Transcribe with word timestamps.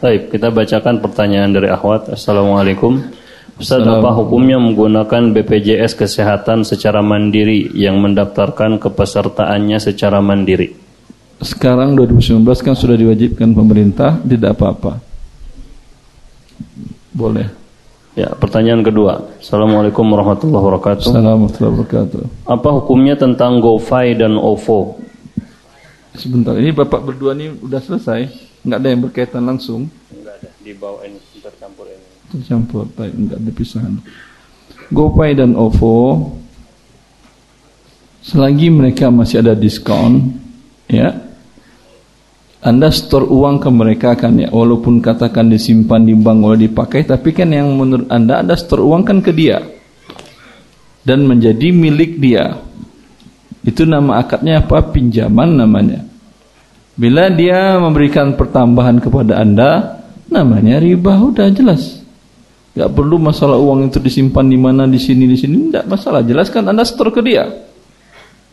Baik, 0.00 0.32
kita 0.32 0.48
bacakan 0.48 1.04
pertanyaan 1.04 1.52
dari 1.52 1.68
Ahwat. 1.68 2.08
Assalamualaikum. 2.16 3.04
Ustaz, 3.60 3.84
apa 3.84 4.16
hukumnya 4.16 4.56
menggunakan 4.56 5.36
BPJS 5.36 5.92
Kesehatan 5.92 6.64
secara 6.64 7.04
mandiri 7.04 7.68
yang 7.76 8.00
mendaftarkan 8.00 8.80
kepesertaannya 8.80 9.76
secara 9.76 10.24
mandiri? 10.24 10.72
Sekarang 11.44 11.92
2019 12.00 12.40
kan 12.64 12.72
sudah 12.72 12.96
diwajibkan 12.96 13.52
pemerintah, 13.52 14.16
tidak 14.24 14.56
apa-apa. 14.56 15.04
Boleh. 17.12 17.52
Ya, 18.16 18.32
pertanyaan 18.32 18.80
kedua. 18.80 19.36
Assalamualaikum 19.36 20.08
warahmatullahi 20.08 20.64
wabarakatuh. 20.64 21.12
Assalamualaikum 21.12 21.44
warahmatullahi 21.44 21.72
wabarakatuh. 21.76 22.20
Apa 22.48 22.68
hukumnya 22.72 23.20
tentang 23.20 23.60
GoFi 23.60 24.16
dan 24.16 24.40
OVO? 24.40 24.96
Sebentar, 26.16 26.56
ini 26.56 26.72
Bapak 26.72 27.04
berdua 27.04 27.36
ini 27.36 27.52
udah 27.52 27.84
selesai? 27.84 28.49
Enggak 28.60 28.78
ada 28.80 28.88
yang 28.92 29.02
berkaitan 29.02 29.42
langsung? 29.44 29.88
Enggak 30.12 30.34
ada, 30.40 30.48
di 30.60 30.72
bawah 30.76 31.02
ini 31.06 31.18
tercampur 31.40 31.86
ini. 31.88 32.06
Tercampur, 32.30 32.84
baik, 32.92 33.12
enggak 33.16 33.38
ada 33.40 33.50
pisahan. 33.56 33.94
GoPay 34.90 35.30
dan 35.38 35.54
OVO 35.54 36.34
selagi 38.20 38.68
mereka 38.68 39.08
masih 39.08 39.40
ada 39.40 39.56
diskon, 39.56 40.36
ya, 40.90 41.30
anda 42.60 42.92
store 42.92 43.24
uang 43.24 43.56
ke 43.64 43.72
mereka 43.72 44.12
kan 44.12 44.36
ya, 44.36 44.52
walaupun 44.52 45.00
katakan 45.00 45.48
disimpan 45.48 46.04
di 46.04 46.12
bank 46.12 46.44
atau 46.44 46.60
dipakai, 46.60 47.08
tapi 47.08 47.32
kan 47.32 47.48
yang 47.48 47.72
menurut 47.72 48.04
Anda 48.12 48.44
Anda 48.44 48.52
store 48.52 48.84
uang 48.84 49.08
kan 49.08 49.24
ke 49.24 49.32
dia 49.32 49.64
dan 51.00 51.24
menjadi 51.24 51.72
milik 51.72 52.20
dia. 52.20 52.60
Itu 53.64 53.88
nama 53.88 54.20
akadnya 54.20 54.60
apa? 54.60 54.92
Pinjaman 54.92 55.56
namanya. 55.56 56.04
Bila 57.00 57.32
dia 57.32 57.80
memberikan 57.80 58.36
pertambahan 58.36 59.00
kepada 59.00 59.40
Anda, 59.40 60.04
namanya 60.28 60.76
riba 60.76 61.16
udah 61.16 61.48
jelas. 61.48 62.04
Gak 62.76 62.92
perlu 62.92 63.16
masalah 63.16 63.56
uang 63.56 63.88
itu 63.88 63.96
disimpan 63.96 64.44
di 64.44 64.60
mana, 64.60 64.84
di 64.84 65.00
sini, 65.00 65.24
di 65.24 65.32
sini, 65.32 65.72
tidak 65.72 65.88
masalah. 65.88 66.20
Jelaskan 66.20 66.68
Anda 66.68 66.84
store 66.84 67.08
ke 67.08 67.24
dia. 67.24 67.48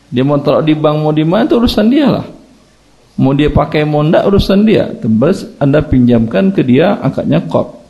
Dia 0.08 0.24
mau 0.24 0.40
taruh 0.40 0.64
di 0.64 0.72
bank 0.72 0.96
mau 0.96 1.12
di 1.12 1.28
mana 1.28 1.44
itu 1.44 1.60
urusan 1.60 1.86
dia 1.92 2.08
lah. 2.08 2.24
Mau 3.20 3.36
dia 3.36 3.52
pakai 3.52 3.84
mau 3.84 4.00
tidak 4.00 4.24
urusan 4.32 4.64
dia. 4.64 4.96
Terus 4.96 5.44
Anda 5.60 5.84
pinjamkan 5.84 6.48
ke 6.56 6.64
dia 6.64 6.96
akadnya 7.04 7.44
kop. 7.44 7.84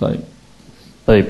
Baik. 0.00 0.24
Baik. 1.04 1.26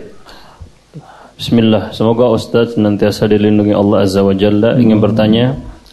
Bismillah, 1.34 1.90
semoga 1.90 2.30
Ustaz 2.30 2.78
nantiasa 2.78 3.26
dilindungi 3.26 3.74
Allah 3.74 4.06
Azza 4.06 4.22
wa 4.22 4.30
Jalla. 4.30 4.78
Ingin 4.78 5.02
hmm. 5.02 5.04
bertanya, 5.04 5.46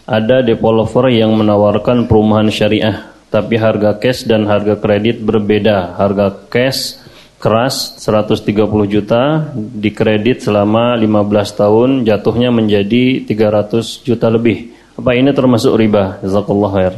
ada 0.06 0.44
developer 0.44 1.08
yang 1.08 1.32
menawarkan 1.34 2.08
perumahan 2.08 2.48
syariah, 2.52 3.10
tapi 3.28 3.56
harga 3.56 3.96
cash 3.96 4.24
dan 4.24 4.48
harga 4.48 4.76
kredit 4.76 5.20
berbeda. 5.20 5.96
Harga 5.96 6.32
cash 6.48 7.00
keras 7.40 7.96
130 8.00 8.44
juta, 8.84 9.52
di 9.56 9.90
kredit 9.90 10.44
selama 10.44 10.96
15 11.00 11.60
tahun 11.60 11.90
jatuhnya 12.04 12.52
menjadi 12.52 13.24
300 13.24 14.04
juta 14.04 14.28
lebih. 14.28 14.76
Apa 15.00 15.16
ini 15.16 15.32
termasuk 15.32 15.72
riba? 15.80 16.20
Jazakallah 16.20 16.70
khair. 16.76 16.94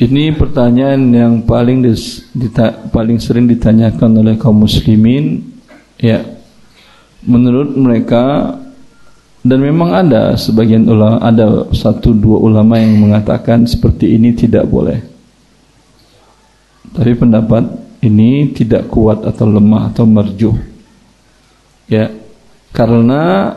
Ini 0.00 0.32
pertanyaan 0.32 1.00
yang 1.12 1.34
paling 1.44 1.84
dis, 1.84 2.24
dita, 2.32 2.72
paling 2.88 3.20
sering 3.20 3.44
ditanyakan 3.44 4.24
oleh 4.24 4.36
kaum 4.40 4.64
muslimin 4.64 5.44
ya 6.00 6.24
menurut 7.24 7.76
mereka 7.76 8.56
dan 9.40 9.58
memang 9.60 9.90
ada 9.96 10.36
sebagian 10.36 10.84
ulama 10.84 11.18
ada 11.24 11.46
satu 11.72 12.12
dua 12.12 12.38
ulama 12.44 12.76
yang 12.76 12.96
mengatakan 13.00 13.64
seperti 13.64 14.16
ini 14.16 14.36
tidak 14.36 14.68
boleh. 14.68 15.00
Tapi 16.90 17.12
pendapat 17.16 17.64
ini 18.04 18.52
tidak 18.52 18.90
kuat 18.92 19.24
atau 19.24 19.46
lemah 19.48 19.92
atau 19.94 20.04
merjuh. 20.04 20.56
Ya. 21.88 22.12
Karena 22.70 23.50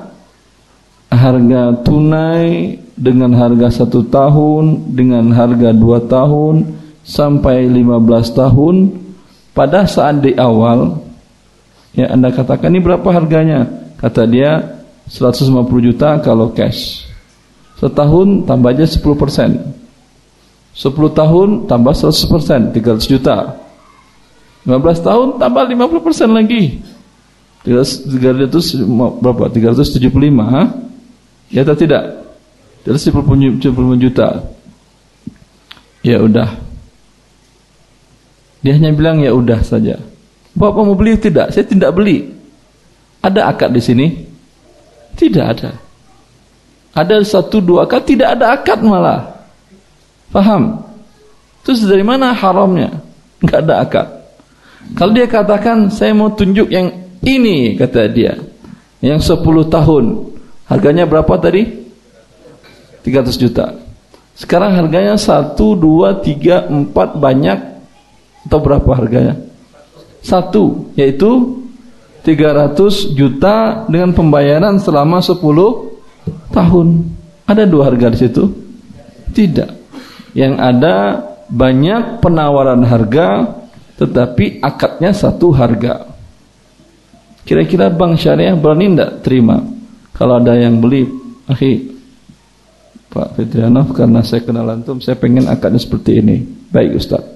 harga 1.14 1.78
tunai 1.86 2.82
dengan 2.98 3.30
harga 3.38 3.84
satu 3.84 4.10
tahun 4.10 4.96
dengan 4.98 5.30
harga 5.30 5.70
dua 5.70 6.02
tahun 6.02 6.74
sampai 7.06 7.70
lima 7.70 8.02
belas 8.02 8.34
tahun 8.34 8.90
pada 9.54 9.86
saat 9.86 10.26
di 10.26 10.34
awal 10.34 11.04
Ya, 11.94 12.10
Anda 12.10 12.34
katakan 12.34 12.74
ini 12.74 12.82
berapa 12.82 13.06
harganya? 13.14 13.70
Kata 14.02 14.26
dia 14.26 14.73
150 15.08 15.88
juta 15.88 16.20
kalau 16.24 16.52
cash. 16.56 17.04
Setahun 17.80 18.48
tambah 18.48 18.72
aja 18.72 18.88
10 18.88 19.04
persen. 19.20 19.60
10 20.74 20.90
tahun 21.14 21.50
tambah 21.68 21.94
100 21.94 22.32
persen, 22.32 22.60
300 22.72 23.06
juta. 23.06 23.38
15 24.64 25.04
tahun 25.04 25.28
tambah 25.38 25.64
50 25.68 26.06
persen 26.06 26.30
lagi. 26.32 26.80
300, 27.68 28.08
300 28.08 28.84
berapa? 29.20 29.48
375, 29.52 30.44
ha? 30.48 30.64
Ya 31.52 31.64
atau 31.64 31.76
tidak? 31.76 32.24
370 32.88 34.00
juta. 34.00 34.44
Ya 36.04 36.20
udah. 36.20 36.60
Dia 38.64 38.76
hanya 38.76 38.92
bilang 38.96 39.20
ya 39.24 39.32
udah 39.32 39.64
saja. 39.64 40.00
Bapak 40.56 40.84
mau 40.84 40.96
beli 40.96 41.20
tidak? 41.20 41.52
Saya 41.52 41.68
tidak 41.68 41.96
beli. 41.96 42.32
Ada 43.24 43.52
akad 43.52 43.72
di 43.72 43.82
sini? 43.84 44.08
Tidak 45.14 45.46
ada. 45.46 45.72
Ada 46.94 47.26
satu 47.26 47.58
dua 47.58 47.90
akad, 47.90 48.06
tidak 48.06 48.38
ada 48.38 48.54
akad 48.54 48.80
malah. 48.86 49.34
Paham? 50.30 50.82
Terus 51.66 51.86
dari 51.86 52.06
mana 52.06 52.34
haramnya? 52.34 53.02
Enggak 53.42 53.60
ada 53.66 53.76
akad. 53.82 54.08
Kalau 54.94 55.12
dia 55.16 55.26
katakan 55.26 55.90
saya 55.90 56.12
mau 56.12 56.34
tunjuk 56.34 56.70
yang 56.70 56.92
ini 57.24 57.80
kata 57.80 58.12
dia. 58.12 58.36
Yang 59.04 59.36
10 59.36 59.68
tahun. 59.68 60.06
Harganya 60.68 61.04
berapa 61.04 61.34
tadi? 61.40 61.68
300 63.04 63.36
juta. 63.36 63.76
Sekarang 64.36 64.76
harganya 64.76 65.20
1 65.20 65.60
2 65.60 66.24
3 66.24 66.72
4 66.92 67.20
banyak 67.20 67.60
atau 68.48 68.60
berapa 68.60 68.92
harganya? 68.96 69.36
satu 70.24 70.88
yaitu 70.96 71.62
300 72.24 73.14
juta 73.14 73.84
dengan 73.92 74.16
pembayaran 74.16 74.80
selama 74.80 75.20
10 75.20 75.44
tahun. 76.56 76.88
Ada 77.44 77.68
dua 77.68 77.92
harga 77.92 78.08
di 78.08 78.18
situ? 78.24 78.44
Tidak. 79.36 79.70
Yang 80.32 80.54
ada 80.56 80.96
banyak 81.52 82.24
penawaran 82.24 82.82
harga 82.88 83.60
tetapi 84.00 84.64
akadnya 84.64 85.12
satu 85.12 85.52
harga. 85.52 86.08
Kira-kira 87.44 87.92
bank 87.92 88.16
syariah 88.16 88.56
berani 88.56 88.96
tidak 88.96 89.20
terima 89.20 89.60
kalau 90.14 90.40
ada 90.40 90.56
yang 90.56 90.78
beli, 90.80 91.10
akhi 91.50 91.92
Pak 93.10 93.38
Fitrianov 93.38 93.94
karena 93.94 94.26
saya 94.26 94.42
kenal 94.42 94.66
antum, 94.70 94.98
saya 94.98 95.18
pengen 95.18 95.46
akadnya 95.50 95.82
seperti 95.82 96.22
ini. 96.22 96.42
Baik 96.72 96.98
Ustaz. 96.98 97.33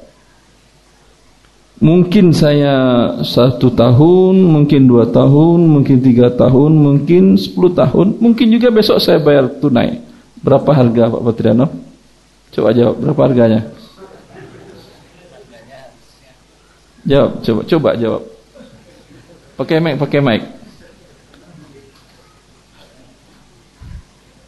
Mungkin 1.78 2.34
saya 2.34 2.74
satu 3.22 3.70
tahun, 3.70 4.42
mungkin 4.42 4.90
dua 4.90 5.06
tahun, 5.14 5.62
mungkin 5.70 6.02
tiga 6.02 6.34
tahun, 6.34 6.74
mungkin 6.74 7.38
sepuluh 7.38 7.70
tahun, 7.70 8.18
mungkin 8.18 8.50
juga 8.50 8.74
besok 8.74 8.98
saya 8.98 9.22
bayar 9.22 9.46
tunai. 9.62 10.02
Berapa 10.42 10.74
harga 10.74 11.14
Pak 11.14 11.22
Patriano? 11.22 11.70
Coba 12.50 12.74
jawab, 12.74 12.98
berapa 12.98 13.22
harganya? 13.30 13.62
Jawab, 17.06 17.32
coba, 17.46 17.62
coba 17.70 17.90
jawab. 17.94 18.24
Pakai 19.58 19.78
mic, 19.78 19.96
pakai 20.02 20.20
mic. 20.20 20.42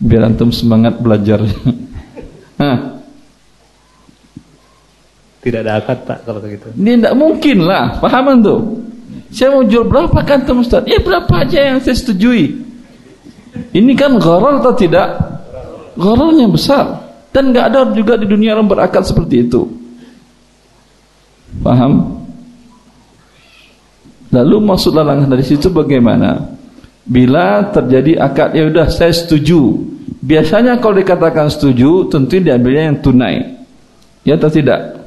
Biar 0.02 0.26
antum 0.26 0.50
semangat 0.50 0.98
belajar. 0.98 1.46
Hah. 2.62 2.99
Tidak 5.40 5.60
ada 5.64 5.80
akad 5.80 6.04
Pak 6.04 6.28
kalau 6.28 6.44
begitu. 6.44 6.68
Ini 6.76 7.00
tidak 7.00 7.16
mungkin 7.16 7.64
lah, 7.64 7.96
paham 8.04 8.44
tuh? 8.44 8.60
Saya 9.30 9.54
mau 9.54 9.64
jual 9.64 9.86
berapa 9.86 10.20
kantor 10.26 10.66
Ustaz? 10.66 10.84
Ya 10.90 11.00
berapa 11.00 11.30
aja 11.46 11.60
yang 11.74 11.78
saya 11.80 11.96
setujui. 11.96 12.66
Ini 13.72 13.92
kan 13.94 14.18
gharar 14.18 14.60
atau 14.60 14.74
tidak? 14.74 15.08
Ghararnya 15.96 16.50
besar. 16.50 16.86
Dan 17.30 17.54
nggak 17.54 17.66
ada 17.70 17.80
juga 17.94 18.18
di 18.18 18.26
dunia 18.26 18.58
orang 18.58 18.66
berakad 18.66 19.06
seperti 19.06 19.46
itu. 19.46 19.70
Paham? 21.62 22.26
Lalu 24.34 24.56
maksud 24.66 24.94
larangan 24.94 25.30
dari 25.30 25.46
situ 25.46 25.70
bagaimana? 25.70 26.58
Bila 27.06 27.70
terjadi 27.70 28.22
akad 28.22 28.54
ya 28.58 28.70
udah 28.70 28.88
saya 28.90 29.14
setuju. 29.14 29.78
Biasanya 30.20 30.78
kalau 30.82 30.98
dikatakan 30.98 31.50
setuju 31.54 32.10
tentu 32.10 32.42
diambilnya 32.42 32.94
yang 32.94 32.98
tunai. 33.02 33.62
Ya 34.26 34.38
atau 34.38 34.50
tidak? 34.50 34.99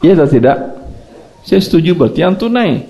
Iya 0.00 0.16
atau 0.16 0.28
tidak? 0.28 0.56
Saya 1.44 1.60
setuju 1.60 1.96
berarti 1.96 2.20
yang 2.24 2.36
tunai. 2.36 2.88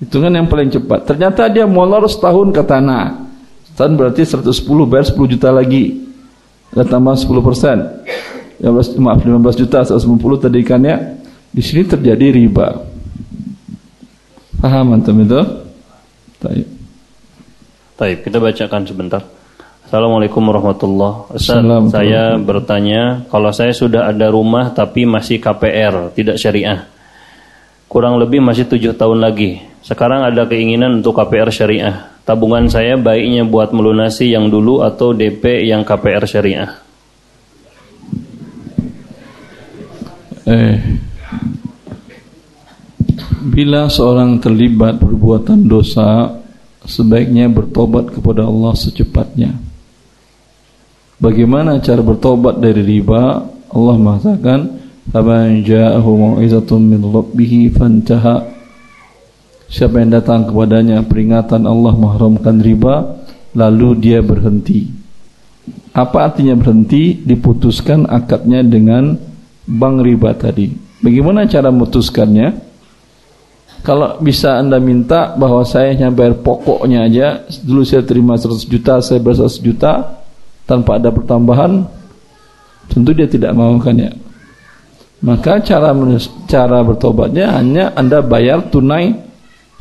Hitungan 0.00 0.32
yang 0.32 0.48
paling 0.48 0.72
cepat. 0.72 1.04
Ternyata 1.04 1.48
dia 1.52 1.68
molor 1.68 2.08
setahun 2.08 2.52
ke 2.52 2.62
tanah. 2.64 3.28
Setahun 3.72 3.92
berarti 3.96 4.22
110 4.24 4.88
bayar 4.88 5.06
10 5.08 5.32
juta 5.36 5.48
lagi. 5.52 6.04
Dan 6.72 6.84
tambah 6.88 7.16
10 7.16 7.44
persen. 7.44 7.76
15, 8.60 9.00
maaf 9.00 9.20
15 9.24 9.60
juta 9.60 9.84
150 9.84 10.44
tadi 10.44 10.58
ikannya. 10.64 10.96
Di 11.52 11.62
sini 11.64 11.84
terjadi 11.84 12.32
riba. 12.32 12.80
Paham 14.60 14.96
antum 14.96 15.16
itu? 15.16 15.40
Baik. 16.40 16.66
Baik, 17.96 18.18
kita 18.28 18.36
bacakan 18.40 18.82
sebentar. 18.84 19.22
Assalamualaikum 19.90 20.38
warahmatullahi 20.46 21.34
wabarakatuh. 21.34 21.90
Saya 21.90 22.38
bertanya, 22.38 23.26
kalau 23.26 23.50
saya 23.50 23.74
sudah 23.74 24.06
ada 24.06 24.30
rumah 24.30 24.70
tapi 24.70 25.02
masih 25.02 25.42
KPR, 25.42 26.14
tidak 26.14 26.38
syariah. 26.38 26.86
Kurang 27.90 28.22
lebih 28.22 28.38
masih 28.38 28.70
tujuh 28.70 28.94
tahun 28.94 29.18
lagi. 29.18 29.58
Sekarang 29.82 30.22
ada 30.22 30.46
keinginan 30.46 31.02
untuk 31.02 31.18
KPR 31.18 31.50
syariah. 31.50 32.06
Tabungan 32.22 32.70
saya 32.70 32.94
baiknya 32.94 33.42
buat 33.42 33.74
melunasi 33.74 34.30
yang 34.30 34.46
dulu 34.46 34.86
atau 34.86 35.10
DP 35.10 35.66
yang 35.66 35.82
KPR 35.82 36.22
syariah. 36.22 36.70
Eh, 40.46 40.78
bila 43.42 43.90
seorang 43.90 44.38
terlibat 44.38 45.02
perbuatan 45.02 45.66
dosa, 45.66 46.38
sebaiknya 46.86 47.50
bertobat 47.50 48.14
kepada 48.14 48.46
Allah 48.46 48.70
secepatnya. 48.78 49.69
Bagaimana 51.20 51.76
cara 51.84 52.00
bertobat 52.00 52.64
dari 52.64 52.80
riba? 52.80 53.44
Allah 53.68 53.96
mengatakan, 54.00 54.80
"Faman 55.12 55.60
ja'ahu 55.60 56.10
mau'izatun 56.16 56.80
min 56.80 57.04
rabbih 57.04 57.68
fantaha." 57.76 58.48
Siapa 59.68 60.00
yang 60.00 60.16
datang 60.16 60.48
kepadanya 60.48 61.04
peringatan 61.04 61.68
Allah 61.68 61.92
mengharamkan 61.92 62.64
riba, 62.64 63.20
lalu 63.52 64.00
dia 64.00 64.24
berhenti. 64.24 64.88
Apa 65.92 66.32
artinya 66.32 66.56
berhenti? 66.56 67.20
Diputuskan 67.20 68.08
akadnya 68.08 68.64
dengan 68.64 69.14
bank 69.68 69.96
riba 70.00 70.32
tadi. 70.34 70.72
Bagaimana 71.04 71.44
cara 71.44 71.68
memutuskannya? 71.68 72.72
Kalau 73.84 74.16
bisa 74.24 74.56
anda 74.56 74.80
minta 74.80 75.36
bahwa 75.36 75.64
saya 75.68 75.96
hanya 75.96 76.12
bayar 76.12 76.36
pokoknya 76.44 77.08
aja 77.08 77.48
Dulu 77.64 77.80
saya 77.80 78.04
terima 78.04 78.36
100 78.36 78.68
juta, 78.68 79.00
saya 79.00 79.24
bayar 79.24 79.48
100 79.48 79.56
juta 79.64 80.19
Tanpa 80.70 81.02
ada 81.02 81.10
pertambahan 81.10 81.82
Tentu 82.86 83.10
dia 83.10 83.26
tidak 83.26 83.50
mau 83.58 83.74
kan 83.82 83.98
ya 83.98 84.14
Maka 85.26 85.58
cara 85.66 85.90
cara 86.46 86.78
bertobatnya 86.86 87.58
hanya 87.58 87.90
anda 87.98 88.22
bayar 88.22 88.70
tunai 88.70 89.10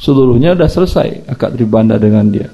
Seluruhnya 0.02 0.58
sudah 0.58 0.70
selesai 0.72 1.10
akad 1.28 1.60
riba 1.60 1.84
anda 1.84 2.00
dengan 2.00 2.24
dia. 2.32 2.48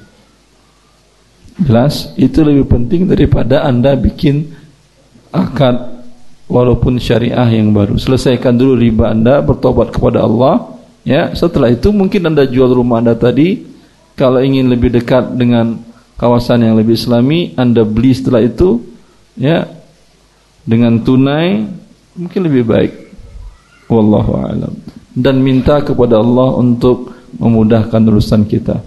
Jelas 1.62 2.10
itu 2.18 2.42
lebih 2.42 2.66
penting 2.66 3.06
daripada 3.06 3.62
anda 3.64 3.94
bikin 3.94 4.50
akad 5.30 5.94
Walaupun 6.46 6.98
syariah 7.02 7.46
yang 7.50 7.74
baru. 7.74 7.98
Selesaikan 8.02 8.54
dulu 8.54 8.78
riba 8.78 9.14
anda 9.14 9.42
Bertobat 9.46 9.94
kepada 9.94 10.26
Allah 10.26 10.76
Ya, 11.06 11.30
setelah 11.38 11.70
itu 11.70 11.94
mungkin 11.94 12.34
Anda 12.34 12.50
jual 12.50 12.74
rumah 12.74 12.98
Anda 12.98 13.14
tadi 13.14 13.62
kalau 14.18 14.42
ingin 14.42 14.74
lebih 14.74 14.90
dekat 14.90 15.38
dengan 15.38 15.78
kawasan 16.16 16.64
yang 16.64 16.76
lebih 16.80 16.96
islami, 16.96 17.56
Anda 17.56 17.84
beli 17.84 18.12
setelah 18.16 18.44
itu 18.44 18.82
ya 19.36 19.68
dengan 20.64 21.00
tunai 21.04 21.64
mungkin 22.16 22.42
lebih 22.48 22.64
baik. 22.66 22.94
Wallahu 23.86 24.32
a'lam. 24.42 24.74
Dan 25.16 25.40
minta 25.40 25.80
kepada 25.80 26.20
Allah 26.20 26.58
untuk 26.58 27.14
memudahkan 27.38 28.02
urusan 28.02 28.44
kita. 28.50 28.82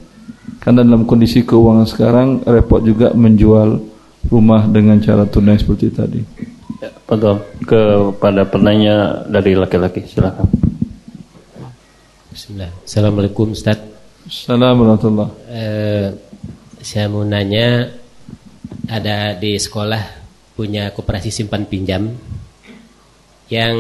Karena 0.59 0.85
dalam 0.85 1.07
kondisi 1.09 1.47
keuangan 1.47 1.87
sekarang 1.87 2.29
repot 2.45 2.83
juga 2.83 3.15
menjual 3.15 3.79
rumah 4.29 4.67
dengan 4.69 4.99
cara 5.01 5.25
tunai 5.25 5.57
seperti 5.57 5.89
tadi. 5.89 6.21
Ya, 6.83 6.91
betul. 7.07 7.41
Kepada 7.65 8.43
penanya 8.45 9.25
dari 9.31 9.55
laki-laki, 9.57 10.05
silakan. 10.05 10.51
Bismillah. 12.35 12.71
Assalamualaikum 12.85 13.55
Ustaz. 13.55 13.79
Assalamualaikum. 14.29 15.31
Eh, 15.49 16.13
saya 16.83 17.07
mau 17.11 17.25
nanya, 17.25 17.89
ada 18.89 19.37
di 19.37 19.57
sekolah 19.57 20.03
punya 20.57 20.91
koperasi 20.91 21.31
simpan 21.31 21.69
pinjam 21.69 22.11
yang 23.49 23.77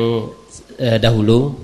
eh, 0.78 0.98
dahulu 1.00 1.54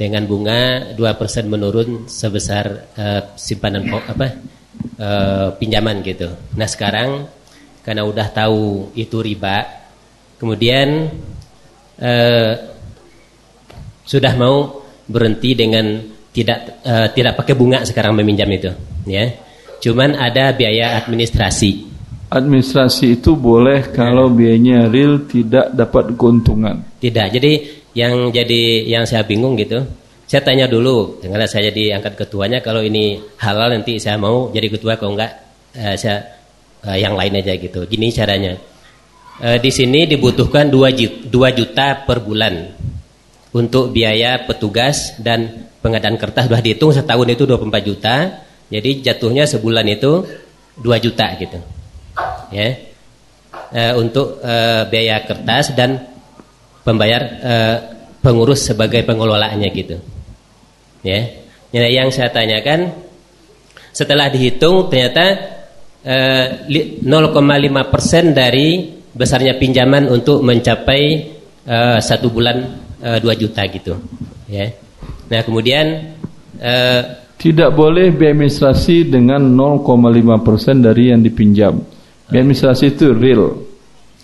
dengan 0.00 0.24
bunga 0.24 0.94
2% 0.96 1.44
menurun 1.44 2.08
sebesar 2.08 2.64
eh, 2.96 3.22
simpanan 3.36 3.84
apa 3.90 4.26
eh, 4.96 5.48
pinjaman 5.60 6.00
gitu. 6.02 6.30
Nah 6.56 6.68
sekarang 6.68 7.28
karena 7.84 8.02
udah 8.04 8.28
tahu 8.32 8.92
itu 8.96 9.20
riba, 9.20 9.66
kemudian 10.40 11.10
eh, 12.00 12.52
sudah 14.04 14.32
mau 14.34 14.82
berhenti 15.10 15.54
dengan 15.54 15.86
tidak 16.30 16.82
uh, 16.86 17.08
tidak 17.10 17.34
pakai 17.42 17.54
bunga 17.58 17.82
sekarang 17.82 18.14
meminjam 18.14 18.46
itu, 18.50 18.70
ya. 19.06 19.26
Cuman 19.80 20.12
ada 20.12 20.52
biaya 20.52 21.00
administrasi. 21.00 21.88
Administrasi 22.30 23.18
itu 23.18 23.34
boleh 23.34 23.90
kalau 23.90 24.30
biayanya 24.30 24.86
real 24.86 25.26
tidak 25.26 25.72
dapat 25.74 26.14
keuntungan. 26.14 26.84
Tidak. 27.00 27.26
Jadi 27.32 27.52
yang 27.96 28.30
jadi 28.30 28.86
yang 28.86 29.08
saya 29.08 29.26
bingung 29.26 29.58
gitu. 29.58 29.82
Saya 30.30 30.46
tanya 30.46 30.70
dulu, 30.70 31.18
dengan 31.18 31.42
saya 31.50 31.74
jadi 31.74 31.98
angkat 31.98 32.14
ketuanya 32.14 32.62
kalau 32.62 32.86
ini 32.86 33.18
halal 33.42 33.74
nanti 33.74 33.98
saya 33.98 34.14
mau 34.14 34.46
jadi 34.54 34.70
ketua 34.70 34.94
kalau 34.94 35.18
enggak 35.18 35.42
uh, 35.74 35.98
saya 35.98 36.22
uh, 36.86 36.94
yang 36.94 37.18
lain 37.18 37.34
aja 37.42 37.58
gitu. 37.58 37.82
Gini 37.90 38.14
caranya. 38.14 38.54
Uh, 39.42 39.58
di 39.58 39.74
sini 39.74 40.06
dibutuhkan 40.06 40.70
2 40.70 41.32
juta 41.32 41.86
per 42.06 42.22
bulan 42.22 42.78
untuk 43.50 43.90
biaya 43.90 44.46
petugas 44.46 45.18
dan 45.18 45.66
pengadaan 45.82 46.14
kertas 46.14 46.46
sudah 46.46 46.62
dihitung 46.62 46.94
setahun 46.94 47.26
itu 47.26 47.48
24 47.48 47.88
juta 47.88 48.16
jadi 48.70 48.90
jatuhnya 49.02 49.44
sebulan 49.50 49.86
itu 49.90 50.22
2 50.78 51.04
juta 51.04 51.26
gitu. 51.36 51.58
Ya. 52.54 52.78
E, 53.70 53.82
untuk 53.98 54.38
e, 54.38 54.54
biaya 54.86 55.26
kertas 55.26 55.74
dan 55.74 55.98
pembayar 56.86 57.22
e, 57.22 57.54
pengurus 58.22 58.70
sebagai 58.70 59.02
pengelolaannya 59.02 59.68
gitu. 59.74 59.98
Ya. 61.02 61.42
Nah, 61.74 61.90
yang 61.90 62.14
saya 62.14 62.30
tanyakan 62.30 62.94
setelah 63.90 64.30
dihitung 64.30 64.86
ternyata 64.86 65.58
0,5 66.00 67.04
persen 67.92 68.32
dari 68.32 68.88
besarnya 69.12 69.60
pinjaman 69.60 70.08
untuk 70.08 70.40
mencapai 70.40 71.28
satu 72.00 72.32
bulan 72.32 72.56
eh, 73.04 73.18
2 73.20 73.28
juta 73.36 73.68
gitu. 73.68 74.00
Ya. 74.48 74.72
Nah 75.30 75.40
kemudian 75.46 76.16
uh, 76.58 77.02
tidak 77.40 77.72
boleh 77.72 78.12
biaya 78.12 78.36
administrasi 78.36 79.08
dengan 79.08 79.40
0,5% 79.40 80.84
dari 80.84 81.08
yang 81.08 81.24
dipinjam 81.24 81.80
biaya 82.28 82.44
administrasi 82.44 82.84
itu 82.92 83.16
real 83.16 83.64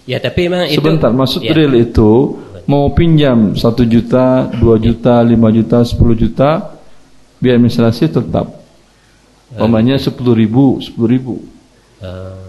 ya 0.05 0.21
tapi 0.21 0.53
memang 0.53 0.69
itu 0.69 0.77
sebentar 0.77 1.11
maksud 1.11 1.41
ya. 1.41 1.57
real 1.57 1.73
itu 1.73 2.37
mau 2.69 2.93
pinjam 2.93 3.57
1 3.57 3.65
juta 3.89 4.53
2 4.53 4.61
juta 4.85 5.15
5 5.25 5.33
juta 5.57 5.79
10 5.81 6.23
juta 6.23 6.51
biaya 7.41 7.57
administrasi 7.57 8.13
tetap 8.13 8.69
Umpamanya 9.47 9.97
uh, 9.97 10.03
10 10.03 10.13
ribu 10.37 10.83
10 10.83 10.93
ribu 11.09 11.41
uh, 12.05 12.47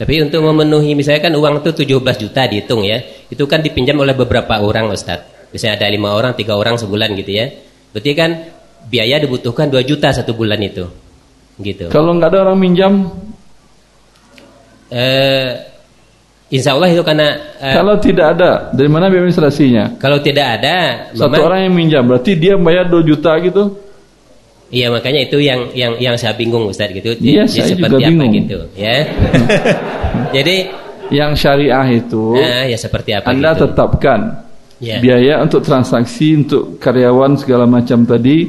tapi 0.00 0.16
untuk 0.24 0.40
memenuhi 0.40 0.96
misalnya 0.96 1.28
kan 1.28 1.36
uang 1.36 1.60
itu 1.60 1.84
17 1.84 2.00
juta 2.24 2.48
dihitung 2.48 2.88
ya. 2.88 3.04
Itu 3.28 3.44
kan 3.44 3.60
dipinjam 3.60 4.00
oleh 4.00 4.16
beberapa 4.16 4.56
orang 4.56 4.88
Ustaz. 4.96 5.28
Misalnya 5.52 5.76
ada 5.76 5.92
lima 5.92 6.16
orang, 6.16 6.32
tiga 6.32 6.56
orang 6.56 6.80
sebulan 6.80 7.12
gitu 7.20 7.36
ya. 7.36 7.52
Berarti 7.92 8.10
kan 8.16 8.30
biaya 8.88 9.20
dibutuhkan 9.20 9.68
2 9.68 9.82
juta 9.84 10.14
satu 10.14 10.32
bulan 10.32 10.60
itu. 10.62 10.86
Gitu. 11.60 11.92
Kalau 11.92 12.16
nggak 12.16 12.30
ada 12.32 12.38
orang 12.48 12.56
minjam 12.56 12.92
eh 14.88 15.68
Insya 16.50 16.74
Allah 16.74 16.90
itu 16.90 17.04
karena 17.06 17.54
eh, 17.62 17.74
Kalau 17.78 17.94
tidak 18.02 18.34
ada 18.34 18.74
Dari 18.74 18.90
mana 18.90 19.06
biaya 19.06 19.22
administrasinya 19.22 20.02
Kalau 20.02 20.18
tidak 20.18 20.58
ada 20.58 21.06
Satu 21.14 21.30
memang, 21.30 21.46
orang 21.46 21.60
yang 21.68 21.74
minjam 21.78 22.02
Berarti 22.02 22.34
dia 22.34 22.58
bayar 22.58 22.90
2 22.90 23.06
juta 23.06 23.38
gitu 23.38 23.78
Iya 24.70 24.86
makanya 24.86 25.26
itu 25.26 25.42
yang 25.42 25.74
yang 25.74 25.98
yang 25.98 26.14
saya 26.14 26.38
bingung 26.38 26.70
Ustaz 26.70 26.94
gitu. 26.94 27.10
Iya, 27.18 27.42
ya, 27.42 27.44
saya 27.50 27.74
seperti 27.74 27.90
juga 27.90 28.06
apa 28.06 28.10
bingung. 28.14 28.34
gitu, 28.38 28.58
ya. 28.78 29.02
Jadi 30.38 30.56
yang 31.10 31.34
syariah 31.34 31.86
itu 31.90 32.38
nah, 32.38 32.62
ya 32.70 32.78
seperti 32.78 33.10
apa 33.18 33.34
Anda 33.34 33.50
gitu. 33.58 33.66
tetapkan 33.66 34.46
ya. 34.78 35.02
biaya 35.02 35.42
untuk 35.42 35.66
transaksi 35.66 36.38
untuk 36.38 36.78
karyawan 36.78 37.34
segala 37.34 37.66
macam 37.66 38.06
tadi 38.06 38.46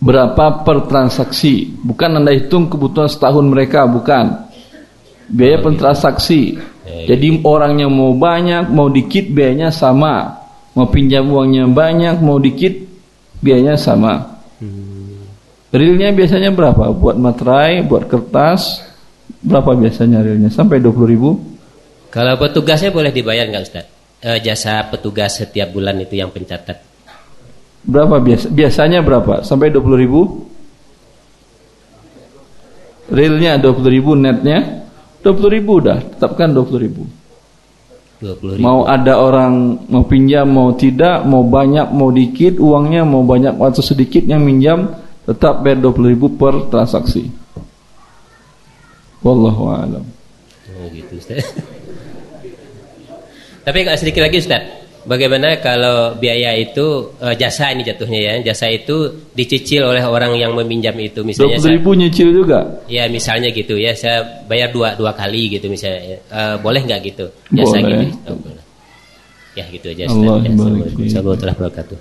berapa 0.00 0.64
per 0.64 0.88
transaksi. 0.88 1.68
Bukan 1.84 2.18
Anda 2.18 2.32
hitung 2.32 2.72
kebutuhan 2.72 3.06
setahun 3.06 3.44
mereka, 3.46 3.84
bukan. 3.84 4.48
Biaya 5.30 5.62
per 5.62 5.76
transaksi. 5.78 6.58
Ya, 6.82 7.14
Jadi 7.14 7.38
ya. 7.38 7.44
orangnya 7.46 7.86
mau 7.86 8.16
banyak, 8.16 8.72
mau 8.72 8.90
dikit 8.90 9.30
biayanya 9.30 9.70
sama. 9.70 10.40
Mau 10.74 10.88
pinjam 10.88 11.28
uangnya 11.28 11.68
banyak, 11.70 12.18
mau 12.18 12.40
dikit 12.40 12.74
biayanya 13.44 13.76
sama. 13.78 14.40
Hmm. 14.58 15.22
Realnya 15.70 16.10
biasanya 16.10 16.50
berapa? 16.50 16.90
Buat 16.90 17.20
materai, 17.20 17.86
buat 17.86 18.10
kertas, 18.10 18.82
berapa 19.44 19.76
biasanya 19.78 20.24
realnya? 20.24 20.50
Sampai 20.50 20.82
20 20.82 21.06
ribu? 21.06 21.38
Kalau 22.10 22.34
petugasnya 22.34 22.90
boleh 22.90 23.14
dibayar 23.14 23.46
nggak 23.46 23.62
Ustaz? 23.62 23.86
eh, 24.20 24.38
jasa 24.44 24.84
petugas 24.92 25.40
setiap 25.40 25.72
bulan 25.72 25.96
itu 26.00 26.20
yang 26.20 26.28
pencatat. 26.28 26.89
Berapa 27.80 28.20
biasa? 28.20 28.52
Biasanya 28.52 29.00
berapa? 29.00 29.40
Sampai 29.40 29.72
20 29.72 29.96
ribu? 29.96 30.44
Realnya 33.10 33.58
20 33.58 33.90
ribu, 33.90 34.14
netnya 34.14 34.86
20 35.20 35.56
ribu 35.56 35.82
udah, 35.82 35.98
tetapkan 36.16 36.52
20 36.52 36.84
ribu. 36.84 37.02
20 38.20 38.56
ribu. 38.56 38.62
Mau 38.62 38.84
ada 38.84 39.16
orang 39.16 39.80
mau 39.88 40.04
pinjam, 40.04 40.46
mau 40.48 40.76
tidak, 40.76 41.24
mau 41.24 41.44
banyak, 41.44 41.88
mau 41.92 42.12
dikit, 42.12 42.60
uangnya 42.60 43.02
mau 43.02 43.24
banyak 43.24 43.56
atau 43.56 43.82
sedikit 43.82 44.24
yang 44.24 44.44
minjam, 44.44 44.92
tetap 45.24 45.64
bayar 45.64 45.80
20 45.84 46.12
ribu 46.14 46.26
per 46.36 46.68
transaksi. 46.72 47.28
Wallahu 49.20 49.68
a'lam. 49.68 50.04
Oh 50.80 50.88
gitu 50.92 51.20
Ustaz. 51.20 51.44
Tapi 53.66 53.78
kalau 53.84 53.98
sedikit 54.00 54.24
lagi 54.24 54.40
Ustaz, 54.40 54.79
bagaimana 55.10 55.58
kalau 55.58 56.14
biaya 56.14 56.54
itu 56.54 57.18
eh, 57.18 57.34
jasa 57.34 57.74
ini 57.74 57.82
jatuhnya 57.82 58.20
ya, 58.22 58.32
jasa 58.54 58.70
itu 58.70 59.26
dicicil 59.34 59.82
oleh 59.90 60.06
orang 60.06 60.38
yang 60.38 60.54
meminjam 60.54 60.94
itu 61.02 61.26
misalnya 61.26 61.58
20 61.58 61.66
saya, 61.66 61.74
ribu 61.74 61.90
nyicil 61.98 62.28
juga. 62.30 62.58
ya 62.86 63.10
misalnya 63.10 63.50
gitu 63.50 63.74
ya, 63.74 63.90
saya 63.98 64.46
bayar 64.46 64.70
dua 64.70 64.94
dua 64.94 65.10
kali 65.18 65.50
gitu 65.58 65.66
misalnya, 65.66 66.22
Eh, 66.30 66.56
boleh 66.62 66.86
nggak 66.86 67.00
gitu 67.10 67.26
jasa 67.50 67.76
Boleh. 67.82 68.06
gitu? 68.06 68.30
Oh, 68.30 68.38
boleh. 68.38 68.64
Ya 69.58 69.66
gitu 69.66 69.90
aja 69.90 70.06
Ustaz. 70.06 70.14
Allah 70.14 70.36
Ya, 70.46 70.50
Assalamualaikum 70.54 71.58
wabarakatuh. 71.58 71.98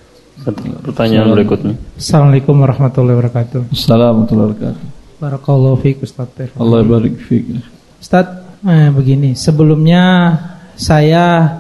Pertanyaan 0.85 1.27
berikutnya. 1.33 1.73
Assalamualaikum 1.97 2.55
warahmatullahi 2.61 3.15
wabarakatuh. 3.17 3.61
Assalamualaikum 3.73 4.37
warahmatullahi 4.37 4.49
wabarakatuh. 4.53 4.85
Barakallahu 5.19 5.75
fiik 5.83 5.97
Ustaz. 6.05 6.29
Allah 6.55 6.79
barik 6.85 7.19
fiik. 7.19 7.59
Ustaz, 7.99 8.39
eh, 8.63 8.87
begini, 8.93 9.35
sebelumnya 9.35 10.31
saya 10.79 11.59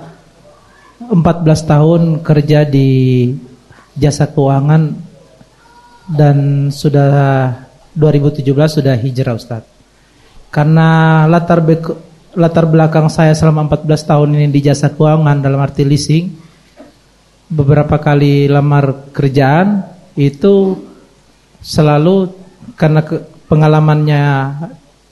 14 0.99 1.15
tahun 1.63 2.01
kerja 2.19 2.67
di 2.67 3.31
jasa 3.95 4.27
keuangan 4.27 4.91
dan 6.11 6.67
sudah 6.67 7.55
2017 7.95 8.43
sudah 8.67 8.95
hijrah 8.99 9.39
Ustaz. 9.39 9.63
Karena 10.51 11.23
latar 11.29 11.63
latar 12.35 12.65
belakang 12.67 13.07
saya 13.07 13.31
selama 13.31 13.71
14 13.71 14.09
tahun 14.09 14.29
ini 14.35 14.47
di 14.51 14.59
jasa 14.59 14.91
keuangan 14.91 15.39
dalam 15.39 15.61
arti 15.63 15.87
leasing 15.87 16.25
beberapa 17.49 17.97
kali 17.97 18.45
lamar 18.45 19.09
kerjaan 19.09 19.81
itu 20.13 20.77
selalu 21.63 22.29
karena 22.77 23.01
ke- 23.01 23.25
pengalamannya 23.49 24.23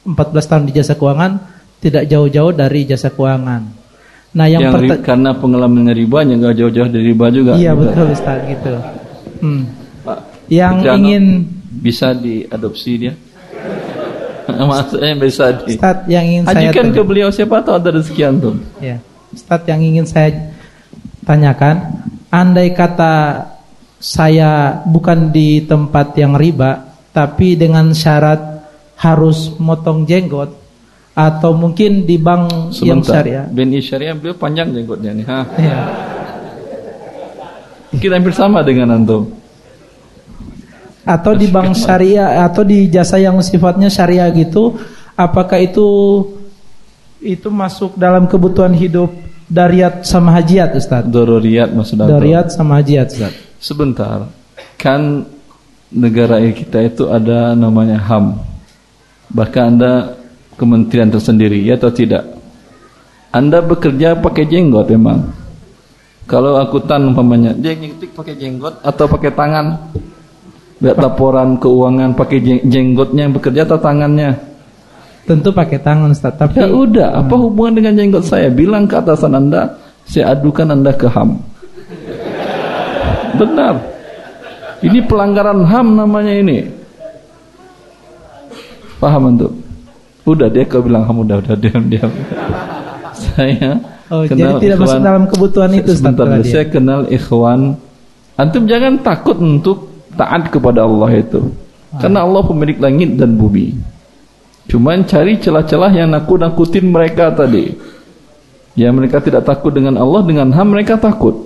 14 0.06 0.50
tahun 0.50 0.64
di 0.70 0.74
jasa 0.78 0.94
keuangan 0.94 1.42
tidak 1.82 2.06
jauh-jauh 2.06 2.54
dari 2.54 2.86
jasa 2.86 3.10
keuangan. 3.10 3.87
Nah, 4.38 4.46
yang, 4.46 4.70
Yang 4.70 4.74
ri- 4.86 5.02
karena 5.02 5.34
pengalamannya 5.34 5.98
riba 5.98 6.22
yang 6.22 6.38
enggak 6.38 6.56
jauh-jauh 6.56 6.90
dari 6.94 7.06
riba 7.10 7.26
juga. 7.34 7.58
Iya, 7.58 7.74
Gitu. 7.74 7.82
betul 7.82 8.06
Ustaz 8.14 8.38
gitu. 8.46 8.74
Hmm. 9.42 9.62
Pak, 10.06 10.20
Yang 10.48 10.76
Jangan- 10.78 10.98
ingin 11.02 11.24
bisa 11.82 12.08
diadopsi 12.14 12.92
dia. 12.96 13.14
Maksudnya 14.70 15.12
bisa 15.18 15.46
di 15.58 15.74
Ustaz 15.74 15.98
yang 16.06 16.24
ingin 16.24 16.44
saya 16.46 16.70
Ajukan 16.70 16.88
ke 16.94 17.02
beliau 17.02 17.30
siapa 17.30 17.60
tahu 17.60 17.76
ada 17.76 17.90
rezeki 17.92 18.22
antum. 18.24 18.56
Ya. 18.78 19.02
Ustaz 19.30 19.66
yang 19.66 19.82
ingin 19.82 20.06
saya 20.06 20.54
tanyakan, 21.24 22.00
andai 22.30 22.72
kata 22.72 23.44
saya 23.98 24.80
bukan 24.86 25.34
di 25.34 25.66
tempat 25.66 26.14
yang 26.14 26.38
riba, 26.38 26.86
tapi 27.10 27.58
dengan 27.58 27.90
syarat 27.92 28.62
harus 28.96 29.52
motong 29.58 30.06
jenggot 30.06 30.54
atau 31.18 31.58
mungkin 31.58 32.06
di 32.06 32.22
bank 32.22 32.70
yang 32.86 33.02
syariah. 33.02 33.50
BNI 33.50 33.82
Syariah 33.82 34.14
beliau 34.14 34.38
panjang 34.38 34.70
jenggotnya 34.70 35.18
nih. 35.18 35.26
Ha. 35.26 35.40
Ya. 35.58 35.80
Mungkin 37.90 38.10
hampir 38.14 38.34
sama 38.38 38.62
dengan 38.62 38.94
antum. 38.94 39.34
Atau 41.02 41.34
di 41.34 41.50
bank 41.50 41.74
syariah 41.74 42.46
atau 42.46 42.62
di 42.62 42.86
jasa 42.94 43.18
yang 43.18 43.42
sifatnya 43.42 43.90
syariah 43.90 44.30
gitu, 44.30 44.78
apakah 45.18 45.58
itu 45.58 45.88
itu 47.18 47.50
masuk 47.50 47.98
dalam 47.98 48.30
kebutuhan 48.30 48.78
hidup 48.78 49.10
dariat 49.50 50.06
sama 50.06 50.38
hajiat 50.38 50.78
Ustaz? 50.78 51.02
Dororiyat 51.10 51.74
maksud 51.74 51.98
antum. 51.98 52.14
Dariat 52.14 52.54
sama 52.54 52.78
hajiat 52.78 53.08
Ustaz. 53.10 53.34
Sebentar. 53.58 54.30
Kan 54.78 55.26
negara 55.90 56.38
kita 56.54 56.86
itu 56.86 57.10
ada 57.10 57.58
namanya 57.58 57.98
HAM. 57.98 58.38
Bahkan 59.34 59.66
ada 59.82 60.17
kementerian 60.58 61.08
tersendiri, 61.14 61.62
ya 61.62 61.78
atau 61.78 61.94
tidak? 61.94 62.26
Anda 63.32 63.62
bekerja 63.62 64.18
pakai 64.18 64.50
jenggot 64.50 64.90
memang. 64.90 65.30
Kalau 66.28 66.60
akuntan 66.60 67.08
umpamanya, 67.08 67.56
dia 67.56 67.72
nyetik 67.72 68.12
pakai 68.12 68.36
jenggot 68.36 68.84
atau 68.84 69.06
pakai 69.08 69.32
tangan? 69.32 69.80
Lihat 70.84 70.98
laporan 71.00 71.56
keuangan 71.58 72.14
pakai 72.14 72.38
jeng- 72.44 72.66
jenggotnya 72.68 73.26
yang 73.30 73.34
bekerja 73.34 73.64
atau 73.64 73.80
tangannya? 73.80 74.36
Tentu 75.24 75.52
pakai 75.52 75.80
tangan 75.80 76.12
Ustaz, 76.12 76.36
tapi 76.36 76.60
Ya 76.60 76.68
udah, 76.68 77.20
apa 77.20 77.36
hubungan 77.36 77.80
dengan 77.80 77.96
jenggot 77.96 78.24
saya? 78.28 78.52
Bilang 78.52 78.88
ke 78.88 78.96
atasan 79.00 79.36
Anda, 79.36 79.76
saya 80.08 80.36
adukan 80.36 80.72
Anda 80.72 80.92
ke 80.96 81.08
HAM. 81.08 81.36
Benar. 83.36 83.76
Ini 84.84 85.00
pelanggaran 85.04 85.68
HAM 85.68 85.88
namanya 86.00 86.32
ini. 86.32 86.58
Paham 88.98 89.36
antum? 89.36 89.67
Udah 90.28 90.52
dia 90.52 90.68
kau 90.68 90.84
bilang 90.84 91.08
HAM 91.08 91.24
udah 91.24 91.40
udah 91.40 91.56
diam 91.56 91.88
diam. 91.88 92.12
saya 93.24 93.80
Oh, 94.08 94.24
jadi 94.24 94.56
tidak 94.64 94.78
masuk 94.80 95.04
dalam 95.04 95.24
kebutuhan 95.28 95.72
itu, 95.76 95.92
Sebentar, 95.92 96.26
dia. 96.40 96.48
saya 96.48 96.66
kenal 96.72 97.12
ikhwan. 97.12 97.76
Antum 98.40 98.64
jangan 98.64 99.04
takut 99.04 99.36
untuk 99.36 100.08
taat 100.16 100.48
kepada 100.48 100.88
Allah 100.88 101.12
itu. 101.12 101.52
Karena 102.00 102.24
Allah 102.24 102.40
pemilik 102.48 102.80
langit 102.80 103.20
dan 103.20 103.36
bumi. 103.36 103.76
Cuman 104.72 105.04
cari 105.04 105.36
celah-celah 105.40 105.92
yang 105.92 106.12
nakut-nakutin 106.16 106.88
mereka 106.88 107.36
tadi. 107.36 107.76
Ya 108.80 108.94
mereka 108.96 109.20
tidak 109.20 109.44
takut 109.44 109.76
dengan 109.76 110.00
Allah, 110.00 110.24
dengan 110.24 110.56
HAM 110.56 110.72
mereka 110.72 110.96
takut. 110.96 111.44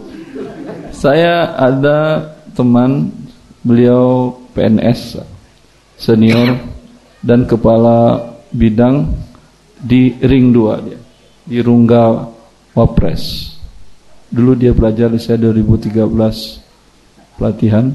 Saya 0.94 1.58
ada 1.58 2.30
teman 2.54 3.10
beliau 3.66 4.38
PNS 4.54 5.18
senior 5.98 6.62
dan 7.26 7.48
kepala 7.50 8.31
bidang 8.52 9.10
di 9.82 10.16
ring 10.22 10.54
2 10.54 10.86
dia. 10.86 11.00
Di 11.42 11.58
Rungga 11.60 12.28
Wapres. 12.78 13.56
Dulu 14.32 14.56
dia 14.56 14.72
belajar 14.72 15.12
di 15.12 15.20
saya 15.20 15.42
2013 15.42 16.08
pelatihan. 17.36 17.92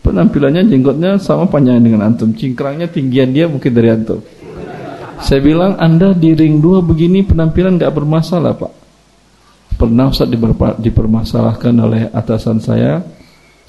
Penampilannya 0.00 0.64
jenggotnya 0.66 1.20
sama 1.20 1.46
panjangnya 1.46 1.82
dengan 1.92 2.02
antum. 2.08 2.32
Cingkrangnya 2.32 2.88
tinggian 2.88 3.30
dia 3.30 3.46
mungkin 3.46 3.70
dari 3.70 3.88
antum. 3.92 4.24
Saya 5.20 5.44
bilang 5.44 5.76
Anda 5.76 6.16
di 6.16 6.32
ring 6.32 6.64
2 6.64 6.80
begini 6.80 7.20
penampilan 7.20 7.76
nggak 7.76 7.92
bermasalah 7.92 8.56
Pak. 8.56 8.72
Pernah 9.76 10.08
Ustaz 10.08 10.28
dipermasalahkan 10.80 11.74
oleh 11.76 12.08
atasan 12.10 12.60
saya 12.60 13.04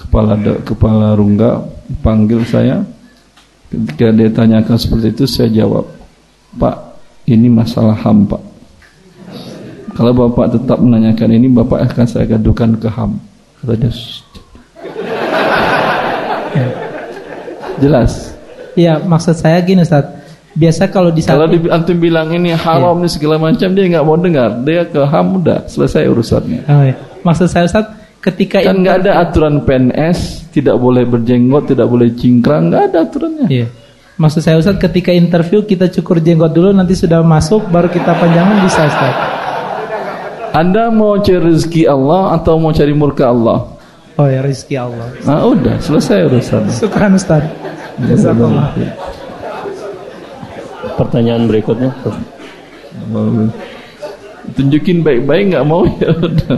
kepala 0.02 0.34
kepala 0.66 1.14
rungga 1.14 1.62
panggil 2.02 2.42
saya 2.48 2.82
ketika 3.70 4.10
dia 4.10 4.30
tanyakan 4.34 4.76
seperti 4.76 5.14
itu 5.14 5.24
saya 5.30 5.54
jawab 5.54 6.01
Pak 6.58 6.76
ini 7.30 7.48
masalah 7.48 7.96
HAM 7.96 8.28
Pak 8.28 8.42
kalau 9.96 10.12
Bapak 10.16 10.56
tetap 10.56 10.80
menanyakan 10.80 11.30
ini 11.36 11.48
Bapak 11.52 11.92
akan 11.92 12.06
saya 12.08 12.26
gadukan 12.26 12.80
ke 12.80 12.88
HAM 12.88 13.20
kata 13.62 13.74
dia 13.78 13.92
"Shh." 13.92 14.24
jelas 17.82 18.32
Iya, 18.76 19.04
maksud 19.04 19.36
saya 19.36 19.60
gini 19.64 19.84
Ustaz. 19.84 20.08
Biasa 20.52 20.92
kalau 20.92 21.16
di 21.16 21.24
Kalau 21.24 21.48
di 21.48 21.64
antum 21.72 21.96
bilang 21.96 22.28
ini 22.36 22.52
haram 22.52 23.00
nih 23.00 23.08
segala 23.08 23.40
macam 23.40 23.72
dia 23.72 23.88
nggak 23.88 24.04
mau 24.04 24.20
dengar. 24.20 24.50
Dia 24.68 24.84
ke 24.84 25.00
HAM 25.00 25.44
udah 25.44 25.64
selesai 25.68 26.12
urusannya. 26.12 26.68
Oh, 26.68 26.84
iya. 26.84 26.96
Maksud 27.24 27.48
saya 27.48 27.72
Ustaz, 27.72 27.88
ketika 28.20 28.60
Kan 28.60 28.84
nggak 28.84 29.08
ada 29.08 29.24
aturan 29.24 29.64
PNS 29.64 30.52
tidak 30.52 30.76
boleh 30.76 31.08
berjenggot, 31.08 31.72
tidak 31.72 31.88
boleh 31.88 32.12
cingkrang, 32.20 32.68
nggak 32.68 32.84
ada 32.92 32.98
aturannya. 33.08 33.48
Iya. 33.48 33.68
Maksud 34.22 34.46
saya 34.46 34.62
Ustaz, 34.62 34.78
ketika 34.78 35.10
interview 35.10 35.66
kita 35.66 35.90
cukur 35.90 36.22
jenggot 36.22 36.54
dulu 36.54 36.70
nanti 36.70 36.94
sudah 36.94 37.26
masuk 37.26 37.66
baru 37.74 37.90
kita 37.90 38.14
panjangin 38.14 38.62
bisa 38.62 38.86
Ustaz. 38.86 39.16
Anda 40.54 40.94
mau 40.94 41.18
cari 41.18 41.42
rezeki 41.42 41.90
Allah 41.90 42.38
atau 42.38 42.62
mau 42.62 42.70
cari 42.70 42.94
murka 42.94 43.34
Allah? 43.34 43.66
Oh 44.22 44.28
ya 44.30 44.46
rezeki 44.46 44.78
Allah. 44.78 45.10
Nah 45.26 45.42
udah 45.42 45.82
selesai 45.82 46.30
urusannya. 46.30 46.70
Syukran 46.70 47.18
Ustaz. 47.18 47.50
Jazakallah. 47.98 48.70
Pertanyaan 51.02 51.50
berikutnya. 51.50 51.90
Tunjukin 54.54 55.02
baik-baik 55.02 55.58
nggak 55.58 55.66
mau 55.66 55.82
ya 55.98 56.14
udah. 56.14 56.58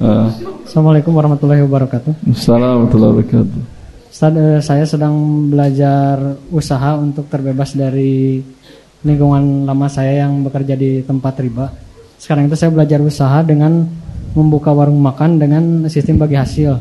Ah, 0.00 0.28
Assalamualaikum 0.68 1.16
warahmatullahi 1.16 1.64
wabarakatuh. 1.64 2.28
Assalamualaikum 2.28 2.92
warahmatullahi 2.92 3.12
wabarakatuh. 3.24 3.79
Ustaz, 4.10 4.34
eh, 4.34 4.58
saya 4.58 4.82
sedang 4.82 5.46
belajar 5.46 6.18
usaha 6.50 6.98
untuk 6.98 7.30
terbebas 7.30 7.78
dari 7.78 8.42
lingkungan 9.06 9.64
lama 9.64 9.86
saya 9.86 10.26
yang 10.26 10.42
bekerja 10.42 10.74
di 10.74 11.06
tempat 11.06 11.38
riba. 11.38 11.70
sekarang 12.20 12.52
itu 12.52 12.58
saya 12.58 12.68
belajar 12.68 13.00
usaha 13.00 13.40
dengan 13.40 13.88
membuka 14.36 14.76
warung 14.76 15.00
makan 15.00 15.40
dengan 15.40 15.64
sistem 15.88 16.20
bagi 16.20 16.36
hasil. 16.36 16.76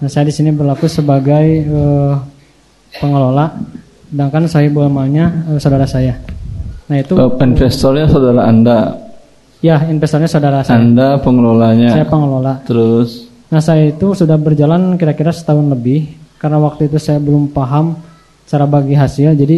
Nah, 0.00 0.08
saya 0.08 0.24
di 0.24 0.32
sini 0.32 0.48
berlaku 0.48 0.88
sebagai 0.88 1.68
uh, 1.68 2.16
pengelola, 2.96 3.52
sedangkan 4.08 4.48
saya 4.48 4.72
amalnya 4.72 5.44
uh, 5.44 5.60
saudara 5.60 5.84
saya. 5.84 6.16
Nah 6.88 6.96
itu 7.04 7.20
uh, 7.20 7.36
investornya 7.36 8.08
saudara 8.08 8.48
anda. 8.48 8.96
Ya, 9.60 9.76
investornya 9.92 10.24
saudara 10.24 10.64
saya. 10.64 10.80
Anda 10.80 11.20
pengelolanya. 11.20 11.92
Saya 11.92 12.08
pengelola. 12.08 12.64
Terus? 12.64 13.28
Nah 13.52 13.60
saya 13.60 13.92
itu 13.92 14.16
sudah 14.16 14.40
berjalan 14.40 14.96
kira-kira 14.96 15.36
setahun 15.36 15.68
lebih 15.68 16.27
karena 16.38 16.58
waktu 16.62 16.86
itu 16.86 16.98
saya 17.02 17.18
belum 17.18 17.50
paham 17.50 17.98
cara 18.48 18.64
bagi 18.64 18.94
hasil, 18.94 19.34
jadi 19.34 19.56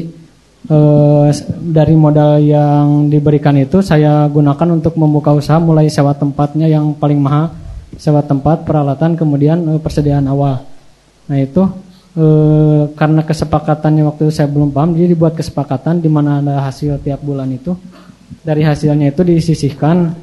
eh, 0.69 1.29
dari 1.61 1.95
modal 1.95 2.41
yang 2.43 3.09
diberikan 3.09 3.57
itu 3.57 3.81
saya 3.81 4.27
gunakan 4.29 4.81
untuk 4.81 4.97
membuka 4.97 5.33
usaha 5.33 5.61
mulai 5.61 5.89
sewa 5.89 6.13
tempatnya 6.13 6.67
yang 6.67 6.97
paling 6.97 7.21
mahal 7.21 7.55
sewa 7.97 8.25
tempat 8.25 8.65
peralatan 8.65 9.17
kemudian 9.17 9.61
eh, 9.77 9.81
persediaan 9.81 10.27
awal. 10.29 10.65
Nah 11.29 11.39
itu 11.39 11.63
eh, 12.19 12.83
karena 12.97 13.23
kesepakatannya 13.25 14.03
waktu 14.09 14.21
itu 14.29 14.33
saya 14.35 14.49
belum 14.51 14.73
paham 14.75 14.97
jadi 14.97 15.15
dibuat 15.15 15.37
kesepakatan 15.37 16.01
di 16.03 16.11
mana 16.11 16.41
ada 16.41 16.65
hasil 16.67 17.01
tiap 17.01 17.23
bulan 17.25 17.53
itu. 17.53 17.77
Dari 18.41 18.63
hasilnya 18.63 19.11
itu 19.11 19.27
disisihkan 19.27 20.17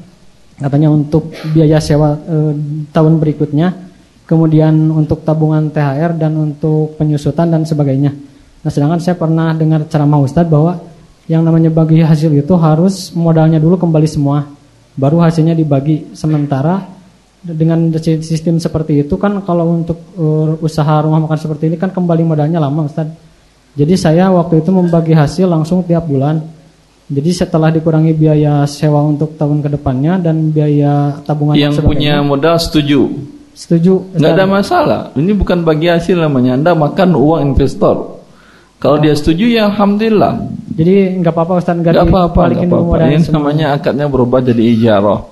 katanya 0.58 0.90
untuk 0.90 1.30
biaya 1.54 1.78
sewa 1.78 2.18
eh, 2.18 2.52
tahun 2.90 3.22
berikutnya 3.22 3.87
kemudian 4.28 4.92
untuk 4.92 5.24
tabungan 5.24 5.72
THR 5.72 6.20
dan 6.20 6.36
untuk 6.36 7.00
penyusutan 7.00 7.48
dan 7.48 7.64
sebagainya 7.64 8.28
Nah 8.62 8.70
sedangkan 8.70 8.98
saya 8.98 9.14
pernah 9.14 9.54
dengar 9.54 9.86
ceramah 9.86 10.18
Ustadz 10.18 10.50
bahwa 10.50 10.82
yang 11.30 11.44
namanya 11.44 11.70
bagi 11.70 12.00
hasil 12.02 12.32
itu 12.32 12.54
harus 12.56 13.12
modalnya 13.12 13.60
dulu 13.60 13.76
kembali 13.76 14.08
semua, 14.08 14.48
baru 14.96 15.22
hasilnya 15.22 15.52
dibagi. 15.52 16.16
Sementara 16.16 16.80
dengan 17.38 17.92
sistem 18.02 18.58
seperti 18.58 19.06
itu 19.06 19.14
kan 19.14 19.40
kalau 19.46 19.70
untuk 19.70 19.96
uh, 20.18 20.58
usaha 20.58 20.98
rumah 21.04 21.22
makan 21.22 21.38
seperti 21.38 21.70
ini 21.70 21.76
kan 21.78 21.94
kembali 21.94 22.24
modalnya 22.26 22.58
lama 22.58 22.88
Ustadz. 22.88 23.28
Jadi 23.78 23.94
saya 23.94 24.26
waktu 24.34 24.64
itu 24.64 24.74
membagi 24.74 25.14
hasil 25.14 25.46
langsung 25.46 25.86
tiap 25.86 26.08
bulan. 26.08 26.42
Jadi 27.08 27.30
setelah 27.32 27.72
dikurangi 27.72 28.12
biaya 28.12 28.68
sewa 28.68 29.00
untuk 29.00 29.38
tahun 29.38 29.64
ke 29.64 29.80
depannya 29.80 30.20
dan 30.20 30.52
biaya 30.52 31.16
tabungan 31.24 31.56
yang 31.56 31.72
punya 31.80 32.20
modal 32.20 32.60
setuju. 32.60 33.08
Setuju. 33.58 34.14
Nggak 34.14 34.32
ada 34.38 34.46
masalah. 34.46 35.00
Ini 35.18 35.34
bukan 35.34 35.66
bagi 35.66 35.90
hasil 35.90 36.14
namanya. 36.14 36.54
Anda 36.54 36.78
makan 36.78 37.18
uang 37.18 37.40
investor. 37.42 38.22
Kalau 38.78 39.02
dia 39.02 39.10
setuju 39.18 39.50
ya 39.50 39.66
alhamdulillah. 39.66 40.38
Jadi 40.78 41.18
nggak 41.18 41.34
apa-apa 41.34 41.58
Ustaz 41.58 41.74
nggak 41.74 42.06
apa-apa. 42.06 42.54
apa-apa. 42.54 43.10
Ini 43.10 43.26
namanya 43.34 43.74
akadnya 43.74 44.06
berubah 44.06 44.38
jadi 44.38 44.62
ijarah. 44.62 45.26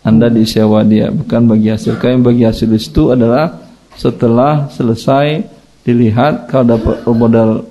Anda 0.00 0.32
disewa 0.32 0.80
dia 0.88 1.12
bukan 1.12 1.44
bagi 1.44 1.68
hasil. 1.68 2.00
Kalau 2.00 2.16
yang 2.16 2.24
bagi 2.24 2.48
hasil 2.48 2.72
itu 2.72 3.12
adalah 3.12 3.60
setelah 4.00 4.72
selesai 4.72 5.44
dilihat 5.84 6.48
kalau 6.48 6.72
dapat 6.72 7.04
modal 7.12 7.68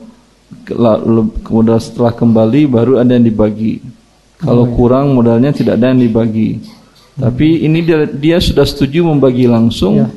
modal 1.50 1.80
setelah 1.82 2.14
kembali 2.14 2.70
baru 2.70 3.02
ada 3.02 3.18
yang 3.18 3.26
dibagi. 3.26 3.82
Kalau 4.38 4.64
oh, 4.64 4.70
iya. 4.70 4.76
kurang 4.78 5.18
modalnya 5.18 5.50
tidak 5.50 5.82
ada 5.82 5.90
yang 5.90 6.06
dibagi. 6.06 6.77
Tapi 7.18 7.66
ini 7.66 7.82
dia, 7.82 8.06
dia 8.06 8.38
sudah 8.38 8.62
setuju 8.62 9.02
membagi 9.02 9.50
langsung, 9.50 10.06
ya. 10.06 10.08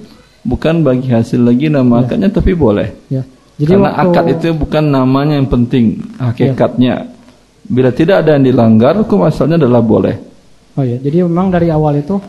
bukan 0.45 0.85
bagi 0.85 1.09
hasil 1.09 1.41
lagi 1.41 1.73
nama 1.73 2.05
ya. 2.05 2.13
akadnya 2.13 2.29
tapi 2.29 2.53
boleh. 2.53 2.89
Ya. 3.09 3.25
Jadi 3.57 3.77
Karena 3.77 3.93
waktu, 3.93 4.09
akad 4.13 4.27
itu 4.37 4.47
bukan 4.57 4.85
namanya 4.85 5.37
yang 5.37 5.49
penting, 5.49 6.01
hakikatnya. 6.21 6.95
Ya. 7.09 7.09
Bila 7.65 7.93
tidak 7.93 8.25
ada 8.25 8.37
yang 8.37 8.45
dilanggar, 8.45 9.01
hukum 9.01 9.25
asalnya 9.25 9.61
adalah 9.61 9.81
boleh. 9.81 10.17
Oh 10.77 10.85
ya, 10.85 10.97
jadi 11.01 11.25
memang 11.25 11.53
dari 11.53 11.69
awal 11.73 12.01
itu 12.01 12.21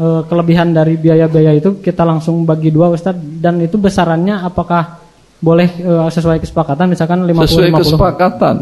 e, 0.00 0.06
kelebihan 0.24 0.72
dari 0.72 0.96
biaya-biaya 0.96 1.52
itu 1.56 1.80
kita 1.84 2.04
langsung 2.04 2.48
bagi 2.48 2.72
dua 2.72 2.92
Ustaz 2.92 3.16
dan 3.16 3.60
itu 3.60 3.76
besarannya 3.76 4.40
apakah 4.40 5.00
boleh 5.40 5.68
e, 5.80 5.92
sesuai 6.12 6.40
kesepakatan 6.40 6.92
misalkan 6.92 7.24
50 7.24 7.44
Sesuai 7.44 7.68
50. 7.76 7.80
kesepakatan. 7.84 8.56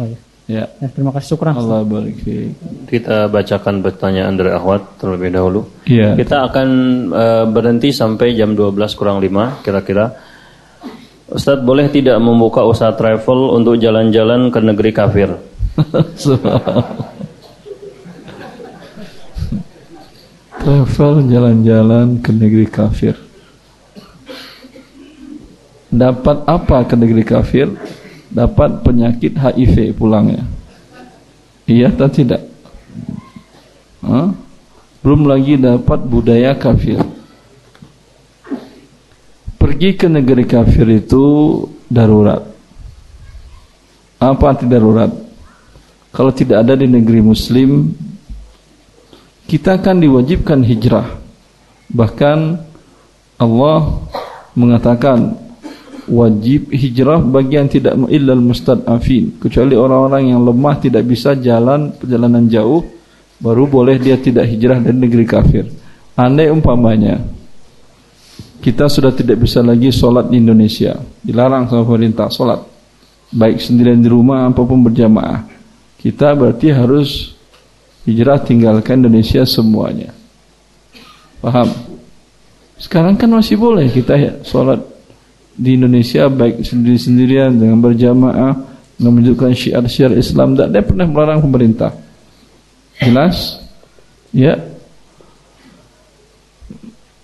Oh 0.00 0.06
ya. 0.08 0.18
Ya. 0.50 0.66
ya 0.82 0.88
terima 0.90 1.14
kasih 1.14 1.38
syukur. 1.38 1.54
Allah 1.54 1.86
barik 1.86 2.26
Kita 2.90 3.30
bacakan 3.30 3.86
pertanyaan 3.86 4.34
dari 4.34 4.50
Ahwat 4.50 4.98
terlebih 4.98 5.30
dahulu. 5.30 5.62
Ya. 5.86 6.18
Kita 6.18 6.50
akan 6.50 6.68
uh, 7.14 7.46
berhenti 7.46 7.94
sampai 7.94 8.34
jam 8.34 8.58
12 8.58 8.98
kurang 8.98 9.22
5 9.22 9.62
kira-kira. 9.62 10.10
Ustadz 11.30 11.62
boleh 11.62 11.86
tidak 11.94 12.18
membuka 12.18 12.66
usaha 12.66 12.90
travel 12.90 13.54
untuk 13.54 13.78
jalan-jalan 13.78 14.50
ke 14.50 14.58
negeri 14.58 14.90
kafir? 14.90 15.30
travel 20.58 21.12
jalan-jalan 21.30 22.18
ke 22.18 22.34
negeri 22.34 22.66
kafir. 22.66 23.14
Dapat 25.94 26.42
apa 26.50 26.82
ke 26.90 26.98
negeri 26.98 27.22
kafir? 27.22 27.70
Dapat 28.30 28.86
penyakit 28.86 29.34
HIV 29.34 29.98
pulangnya. 29.98 30.46
Iya 31.66 31.90
atau 31.90 32.10
tidak? 32.10 32.46
Hah? 34.06 34.30
Belum 35.02 35.26
lagi 35.26 35.58
dapat 35.58 36.02
budaya 36.06 36.54
kafir 36.54 36.98
pergi 39.80 39.96
ke 39.96 40.12
negeri 40.12 40.44
kafir 40.44 40.84
itu 40.92 41.24
darurat. 41.88 42.44
Apa 44.20 44.52
arti 44.52 44.68
darurat? 44.68 45.08
Kalau 46.12 46.28
tidak 46.36 46.68
ada 46.68 46.76
di 46.76 46.84
negeri 46.84 47.24
muslim, 47.24 47.88
kita 49.48 49.80
akan 49.80 50.04
diwajibkan 50.04 50.60
hijrah. 50.68 51.16
Bahkan 51.96 52.38
Allah 53.40 54.04
mengatakan 54.52 55.40
wajib 56.10 56.74
hijrah 56.74 57.22
bagi 57.22 57.54
yang 57.54 57.70
tidak 57.70 57.94
illal 58.10 58.42
mustad'afin, 58.42 59.38
kecuali 59.38 59.78
orang-orang 59.78 60.34
yang 60.34 60.42
lemah 60.42 60.76
tidak 60.82 61.06
bisa 61.06 61.38
jalan 61.38 61.94
perjalanan 61.94 62.50
jauh, 62.50 62.82
baru 63.38 63.70
boleh 63.70 63.96
dia 64.02 64.18
tidak 64.18 64.50
hijrah 64.50 64.82
dari 64.82 64.98
negeri 64.98 65.24
kafir. 65.24 65.64
Andai 66.18 66.50
umpamanya 66.50 67.22
kita 68.60 68.92
sudah 68.92 69.08
tidak 69.16 69.40
bisa 69.40 69.64
lagi 69.64 69.88
sholat 69.88 70.28
di 70.28 70.36
Indonesia. 70.36 71.00
Dilarang 71.24 71.64
sama 71.72 71.80
pemerintah 71.80 72.28
sholat. 72.28 72.60
Baik 73.32 73.56
sendirian 73.56 74.04
di 74.04 74.10
rumah 74.12 74.44
apapun 74.44 74.84
berjamaah. 74.84 75.48
Kita 75.96 76.36
berarti 76.36 76.68
harus 76.68 77.32
hijrah 78.04 78.36
tinggalkan 78.44 79.00
Indonesia 79.00 79.48
semuanya. 79.48 80.12
Paham? 81.40 81.72
Sekarang 82.76 83.16
kan 83.16 83.32
masih 83.32 83.56
boleh 83.56 83.88
kita 83.88 84.44
sholat 84.44 84.89
di 85.60 85.76
Indonesia 85.76 86.32
baik 86.32 86.64
sendiri-sendirian 86.64 87.52
dengan 87.52 87.76
berjamaah 87.84 88.56
dengan 88.96 89.12
menunjukkan 89.12 89.52
syiar-syiar 89.52 90.16
Islam. 90.16 90.56
Tidak 90.56 90.72
ada 90.72 90.80
pernah 90.80 91.04
melarang 91.04 91.44
pemerintah. 91.44 91.92
Jelas? 92.96 93.60
Ya, 94.32 94.56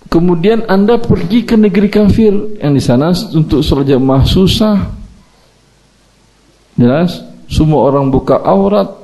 Kemudian 0.07 0.65
anda 0.71 0.97
pergi 0.97 1.45
ke 1.45 1.59
negeri 1.59 1.91
kafir 1.91 2.33
yang 2.63 2.73
di 2.73 2.81
sana 2.81 3.13
untuk 3.35 3.61
sholat 3.61 3.85
jamaah 3.91 4.25
susah. 4.25 4.77
Jelas? 6.79 7.21
Semua 7.53 7.91
orang 7.91 8.09
buka 8.09 8.41
aurat. 8.41 8.97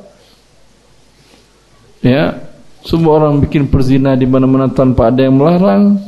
Ya, 2.00 2.38
semua 2.80 3.20
orang 3.20 3.44
bikin 3.44 3.68
perzina 3.68 4.16
di 4.16 4.24
mana-mana 4.24 4.72
tanpa 4.72 5.12
ada 5.12 5.26
yang 5.26 5.36
melarang. 5.36 6.00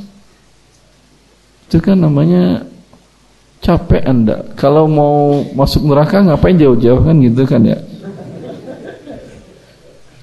Itu 1.68 1.84
kan 1.84 2.00
namanya 2.00 2.64
capek 3.64 4.04
anda. 4.04 4.44
Kalau 4.60 4.84
mau 4.84 5.40
masuk 5.56 5.88
neraka 5.88 6.20
ngapain 6.20 6.60
jauh-jauh 6.60 7.00
kan 7.00 7.16
gitu 7.16 7.48
kan 7.48 7.64
ya. 7.64 7.80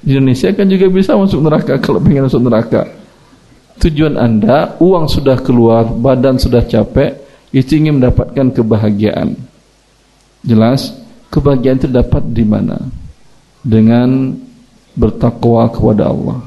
Di 0.06 0.14
Indonesia 0.14 0.54
kan 0.54 0.70
juga 0.70 0.86
bisa 0.94 1.18
masuk 1.18 1.42
neraka 1.42 1.82
kalau 1.82 1.98
pengen 1.98 2.30
masuk 2.30 2.42
neraka 2.46 3.02
tujuan 3.82 4.14
anda 4.14 4.78
uang 4.78 5.10
sudah 5.10 5.42
keluar 5.42 5.90
badan 5.90 6.38
sudah 6.38 6.62
capek 6.62 7.18
itu 7.50 7.82
ingin 7.82 7.98
mendapatkan 7.98 8.54
kebahagiaan 8.54 9.34
jelas 10.46 10.94
kebahagiaan 11.34 11.82
itu 11.82 11.90
dapat 11.90 12.22
di 12.30 12.46
mana 12.46 12.78
dengan 13.66 14.38
bertakwa 14.94 15.66
kepada 15.74 16.14
Allah 16.14 16.38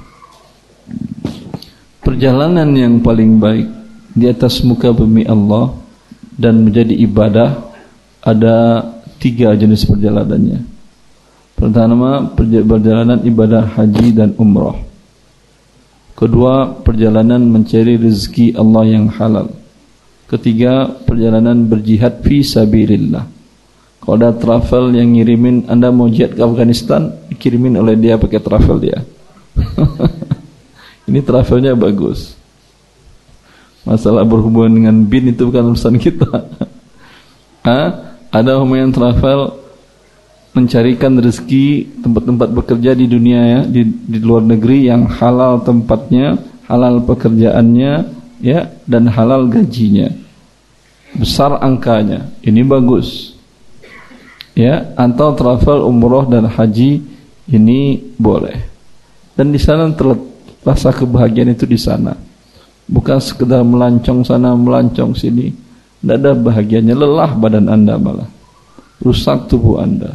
perjalanan 2.07 2.70
yang 2.70 3.02
paling 3.02 3.42
baik 3.42 3.66
di 4.14 4.30
atas 4.30 4.62
muka 4.62 4.94
bumi 4.94 5.26
Allah 5.26 5.74
dan 6.35 6.64
menjadi 6.64 6.94
ibadah 7.05 7.51
ada 8.25 8.83
tiga 9.18 9.55
jenis 9.55 9.87
perjalanannya 9.87 10.62
pertama 11.55 12.35
perjalanan 12.66 13.23
ibadah 13.23 13.79
haji 13.79 14.11
dan 14.12 14.35
umrah 14.38 14.75
Kedua, 16.14 16.70
perjalanan 16.70 17.42
mencari 17.42 17.99
rezeki 17.99 18.55
Allah 18.55 18.87
yang 18.87 19.11
halal. 19.11 19.51
Ketiga, 20.31 20.87
perjalanan 20.87 21.66
berjihad 21.66 22.23
fi 22.23 22.38
sabilillah. 22.47 23.27
Kalau 23.99 24.14
ada 24.20 24.31
travel 24.31 24.94
yang 24.94 25.16
ngirimin 25.16 25.66
Anda 25.66 25.90
mau 25.90 26.07
jihad 26.07 26.38
ke 26.38 26.42
Afghanistan, 26.44 27.11
kirimin 27.35 27.75
oleh 27.83 27.99
dia 27.99 28.14
pakai 28.14 28.38
travel 28.38 28.79
dia. 28.79 29.03
Ini 31.11 31.18
travelnya 31.27 31.75
bagus. 31.75 32.38
Masalah 33.85 34.25
berhubungan 34.25 34.73
dengan 34.73 34.97
bin 35.05 35.29
itu 35.29 35.49
bukan 35.49 35.77
urusan 35.77 36.01
kita. 36.01 36.29
Hah? 37.68 38.16
Ada 38.33 38.59
orang 38.59 38.88
yang 38.88 38.92
travel 38.92 39.61
mencarikan 40.57 41.20
rezeki 41.20 42.01
tempat-tempat 42.03 42.49
bekerja 42.51 42.97
di 42.97 43.07
dunia 43.07 43.40
ya, 43.44 43.61
di, 43.62 43.87
di 43.87 44.18
luar 44.18 44.42
negeri 44.42 44.88
yang 44.88 45.07
halal 45.07 45.62
tempatnya, 45.62 46.40
halal 46.66 47.05
pekerjaannya, 47.05 47.92
ya, 48.42 48.73
dan 48.88 49.07
halal 49.07 49.47
gajinya. 49.47 50.11
Besar 51.14 51.62
angkanya. 51.62 52.33
Ini 52.42 52.66
bagus. 52.66 53.38
Ya, 54.55 54.94
atau 54.99 55.35
travel 55.35 55.87
umroh 55.87 56.27
dan 56.27 56.47
haji 56.47 57.03
ini 57.51 57.99
boleh. 58.18 58.59
Dan 59.35 59.51
di 59.51 59.59
sana 59.59 59.90
terletak 59.90 60.35
rasa 60.64 60.90
kebahagiaan 60.90 61.53
itu 61.53 61.68
di 61.68 61.77
sana. 61.77 62.16
Bukan 62.85 63.16
sekedar 63.16 63.64
melancong 63.64 64.25
sana, 64.25 64.53
melancong 64.53 65.16
sini. 65.16 65.49
Tidak 66.05 66.16
ada 66.20 66.37
bahagianya, 66.37 66.92
lelah 66.92 67.33
badan 67.33 67.73
anda 67.73 67.97
malah. 67.97 68.29
Rusak 69.01 69.49
tubuh 69.49 69.81
anda. 69.81 70.12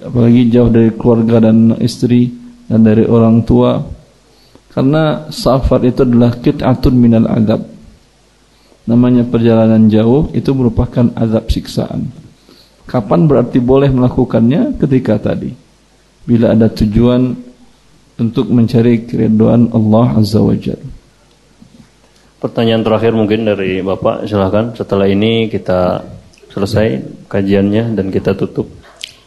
Apalagi 0.00 0.48
jauh 0.48 0.72
dari 0.72 0.88
keluarga 0.96 1.44
dan 1.44 1.76
istri 1.76 2.32
dan 2.64 2.80
dari 2.80 3.04
orang 3.04 3.44
tua. 3.44 3.76
Karena 4.72 5.28
safar 5.28 5.84
itu 5.84 6.06
adalah 6.06 6.32
kit'atun 6.40 6.94
minal 6.96 7.28
azab. 7.28 7.60
Namanya 8.88 9.28
perjalanan 9.28 9.92
jauh 9.92 10.32
itu 10.32 10.48
merupakan 10.56 11.12
azab 11.12 11.44
siksaan. 11.52 12.08
Kapan 12.88 13.28
berarti 13.28 13.60
boleh 13.60 13.92
melakukannya? 13.92 14.80
Ketika 14.80 15.20
tadi. 15.20 15.52
Bila 16.24 16.56
ada 16.56 16.72
tujuan 16.72 17.36
untuk 18.16 18.48
mencari 18.48 19.04
keriduan 19.04 19.68
Allah 19.76 20.16
Azza 20.16 20.40
wa 20.40 20.56
Jalla. 20.56 20.99
Pertanyaan 22.40 22.80
terakhir 22.80 23.12
mungkin 23.12 23.44
dari 23.44 23.84
Bapak, 23.84 24.24
silahkan. 24.24 24.72
Setelah 24.72 25.04
ini 25.04 25.52
kita 25.52 26.00
selesai 26.48 27.04
kajiannya 27.28 27.92
dan 27.92 28.08
kita 28.08 28.32
tutup. 28.32 28.64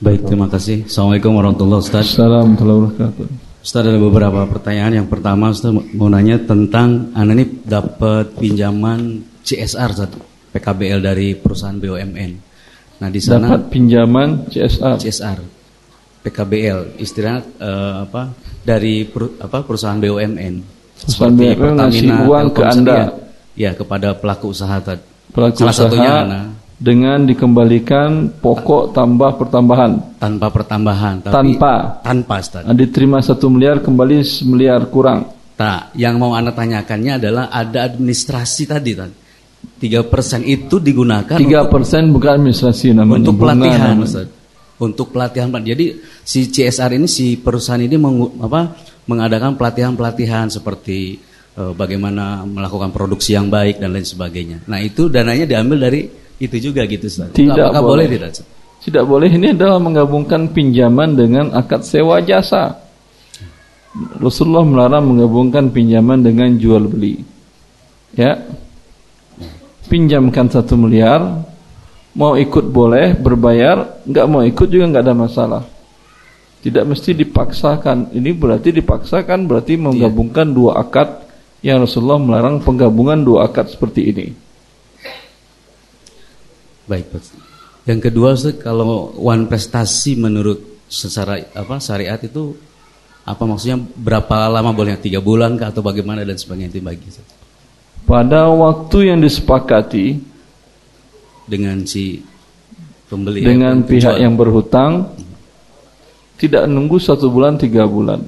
Baik, 0.02 0.26
terima 0.26 0.50
kasih. 0.50 0.90
Assalamualaikum 0.90 1.38
warahmatullahi 1.38 1.86
wabarakatuh. 1.86 2.02
Assalamualaikum 2.10 2.34
warahmatullahi 2.34 2.80
wabarakatuh. 2.90 3.26
Ustaz 3.64 3.86
ada 3.86 4.02
beberapa 4.02 4.42
pertanyaan. 4.50 4.92
Yang 4.98 5.08
pertama 5.14 5.54
Ustaz 5.54 5.72
mau 5.72 6.10
nanya 6.10 6.42
tentang 6.42 7.14
Anda 7.14 7.38
ini 7.38 7.62
dapat 7.62 8.34
pinjaman 8.34 9.24
CSR 9.46 9.90
Ustaz, 9.94 10.12
PKBL 10.50 11.00
dari 11.00 11.38
perusahaan 11.38 11.78
BUMN. 11.78 12.32
Nah, 12.98 13.10
di 13.14 13.22
sana 13.22 13.46
dapat 13.54 13.70
pinjaman 13.70 14.50
CSR. 14.50 14.98
CSR. 15.06 15.40
PKBL 16.26 16.98
istilahnya 16.98 17.46
uh, 17.62 17.96
apa 18.10 18.34
dari 18.66 19.06
per, 19.06 19.38
apa 19.38 19.62
perusahaan 19.62 20.02
BUMN 20.02 20.73
seperti 21.08 21.56
Pertamina 21.56 22.16
uang 22.28 22.48
ke 22.56 22.62
Anda. 22.64 23.00
ya, 23.54 23.72
kepada 23.76 24.16
pelaku 24.16 24.52
usaha 24.52 24.78
tadi. 24.80 25.04
Pelaku 25.34 25.66
salah 25.66 25.74
usaha 25.74 25.90
satunya 25.90 26.16
nah, 26.24 26.46
dengan 26.78 27.26
dikembalikan 27.26 28.40
pokok 28.40 28.96
tambah 28.96 29.36
pertambahan. 29.40 30.20
Tanpa 30.20 30.48
pertambahan 30.52 31.16
tapi 31.28 31.58
tanpa. 31.60 32.00
tanpa 32.04 32.36
Ustaz. 32.40 32.64
Nah, 32.64 32.76
diterima 32.76 33.20
satu 33.20 33.52
miliar 33.52 33.84
kembali 33.84 34.24
semiliar 34.24 34.88
kurang. 34.88 35.32
Tak 35.54 35.94
yang 35.94 36.18
mau 36.18 36.34
anda 36.34 36.50
tanyakannya 36.50 37.22
adalah 37.22 37.54
ada 37.54 37.86
administrasi 37.86 38.66
tadi 38.66 38.92
tadi 38.98 39.16
tiga 39.80 40.04
persen 40.08 40.44
itu 40.44 40.80
digunakan 40.80 41.40
tiga 41.40 41.68
persen 41.68 42.12
bukan 42.12 42.40
administrasi 42.40 42.96
namanya 42.96 43.20
untuk 43.28 43.36
pelatihan 43.40 43.96
Ustaz. 44.00 44.28
Untuk 44.82 45.16
pelatihan 45.16 45.48
jadi 45.64 45.96
si 46.28 46.50
CSR 46.50 47.00
ini 47.00 47.08
si 47.08 47.40
perusahaan 47.40 47.80
ini 47.80 47.96
meng, 47.96 48.36
apa, 48.42 48.76
mengadakan 49.10 49.60
pelatihan-pelatihan 49.60 50.48
seperti 50.48 51.20
uh, 51.60 51.76
bagaimana 51.76 52.48
melakukan 52.48 52.90
produksi 52.96 53.36
yang 53.36 53.52
baik 53.52 53.80
dan 53.80 53.92
lain 53.92 54.08
sebagainya. 54.08 54.64
Nah 54.70 54.80
itu 54.80 55.12
dananya 55.12 55.48
diambil 55.48 55.90
dari 55.90 56.08
itu 56.40 56.56
juga 56.72 56.84
gitu 56.88 57.08
Ustaz. 57.08 57.36
Tidak 57.36 57.54
Apakah 57.54 57.82
boleh. 57.84 58.06
boleh 58.08 58.18
tidak? 58.20 58.32
Tidak 58.84 59.04
boleh 59.08 59.30
ini 59.32 59.56
adalah 59.56 59.80
menggabungkan 59.80 60.52
pinjaman 60.52 61.16
dengan 61.16 61.56
akad 61.56 61.88
sewa 61.88 62.20
jasa. 62.20 62.84
Rasulullah 64.20 64.66
melarang 64.66 65.06
menggabungkan 65.06 65.72
pinjaman 65.72 66.20
dengan 66.20 66.50
jual 66.58 66.90
beli. 66.90 67.24
Ya. 68.18 68.44
Pinjamkan 69.88 70.50
satu 70.50 70.74
miliar, 70.74 71.46
Mau 72.14 72.38
ikut 72.38 72.70
boleh, 72.70 73.18
berbayar, 73.18 74.06
nggak 74.06 74.26
mau 74.30 74.46
ikut 74.46 74.70
juga 74.70 74.86
nggak 74.86 75.04
ada 75.10 75.16
masalah. 75.18 75.64
Tidak 76.64 76.84
mesti 76.88 77.12
dipaksakan. 77.12 78.16
Ini 78.16 78.32
berarti 78.32 78.72
dipaksakan 78.72 79.44
berarti 79.44 79.76
menggabungkan 79.76 80.56
dua 80.56 80.80
akad 80.80 81.28
yang 81.60 81.84
Rasulullah 81.84 82.20
melarang 82.20 82.64
penggabungan 82.64 83.20
dua 83.20 83.52
akad 83.52 83.68
seperti 83.68 84.02
ini. 84.16 84.28
Baik, 86.88 87.12
Pak. 87.12 87.24
Yang 87.84 88.00
kedua, 88.08 88.32
kalau 88.64 89.12
one 89.20 89.44
prestasi 89.52 90.16
menurut 90.16 90.74
secara 90.88 91.42
apa 91.52 91.84
syariat 91.84 92.22
itu 92.22 92.56
apa 93.24 93.44
maksudnya 93.48 93.80
berapa 93.80 94.52
lama 94.52 94.76
boleh 94.76 95.00
tiga 95.00 95.24
bulan 95.24 95.56
kah 95.56 95.72
atau 95.72 95.82
bagaimana 95.82 96.28
dan 96.28 96.36
sebagainya 96.36 96.76
itu 96.76 96.84
bagi 96.84 97.08
pada 98.04 98.52
waktu 98.52 99.16
yang 99.16 99.20
disepakati 99.24 100.20
dengan 101.48 101.88
si 101.88 102.20
pembeli 103.08 103.48
dengan 103.48 103.80
pihak 103.88 104.20
yang 104.20 104.36
berhutang 104.36 105.16
tidak 106.38 106.66
nunggu 106.68 106.98
satu 107.00 107.30
bulan 107.30 107.58
tiga 107.58 107.86
bulan. 107.86 108.24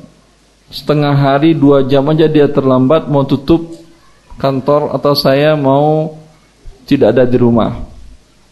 Setengah 0.70 1.14
hari 1.14 1.54
dua 1.54 1.86
jam 1.86 2.06
aja 2.10 2.26
dia 2.26 2.50
terlambat 2.50 3.06
mau 3.10 3.24
tutup 3.24 3.76
kantor 4.42 4.94
atau 4.98 5.14
saya 5.14 5.54
mau 5.54 6.18
tidak 6.90 7.16
ada 7.16 7.24
di 7.26 7.38
rumah. 7.38 7.86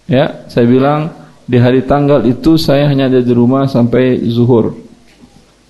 Ya 0.06 0.46
saya 0.50 0.66
bilang 0.68 1.10
di 1.44 1.58
hari 1.60 1.84
tanggal 1.84 2.24
itu 2.24 2.56
saya 2.56 2.88
hanya 2.88 3.10
ada 3.10 3.22
di 3.22 3.34
rumah 3.34 3.68
sampai 3.68 4.22
zuhur. 4.30 4.78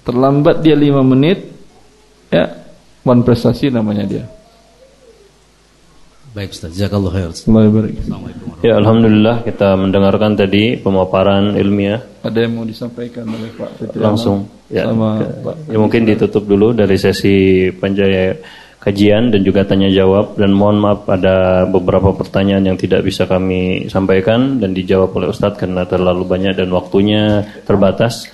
Terlambat 0.03 0.59
dia 0.59 0.75
lima 0.75 0.99
menit 0.99 1.47
ya 2.27 2.63
one 3.07 3.23
prestasi 3.23 3.71
namanya 3.71 4.03
dia. 4.03 4.25
Baik 6.33 6.49
Ustaz, 6.49 6.73
jazakallahu 6.73 7.13
khair. 7.13 7.29
Ya 8.63 8.79
alhamdulillah 8.79 9.43
kita 9.43 9.75
mendengarkan 9.75 10.39
tadi 10.39 10.79
pemaparan 10.79 11.59
ilmiah. 11.59 11.99
Ada 12.23 12.47
yang 12.47 12.55
mau 12.55 12.63
disampaikan 12.63 13.27
oleh 13.27 13.51
Pak 13.59 13.69
Fitri 13.75 13.99
Langsung 13.99 14.47
ya. 14.71 14.87
Sama 14.87 15.19
Pak. 15.19 15.67
Ya 15.67 15.75
mungkin 15.75 16.07
ditutup 16.07 16.47
dulu 16.47 16.71
dari 16.71 16.95
sesi 16.95 17.67
panjaya 17.75 18.39
kajian 18.79 19.35
dan 19.35 19.43
juga 19.43 19.67
tanya 19.67 19.91
jawab 19.91 20.39
dan 20.39 20.55
mohon 20.55 20.79
maaf 20.79 21.03
ada 21.11 21.67
beberapa 21.67 22.15
pertanyaan 22.15 22.71
yang 22.71 22.79
tidak 22.79 23.03
bisa 23.03 23.27
kami 23.27 23.91
sampaikan 23.91 24.63
dan 24.63 24.71
dijawab 24.71 25.11
oleh 25.11 25.27
Ustadz 25.27 25.59
karena 25.59 25.83
terlalu 25.83 26.23
banyak 26.23 26.55
dan 26.55 26.71
waktunya 26.71 27.43
terbatas. 27.67 28.31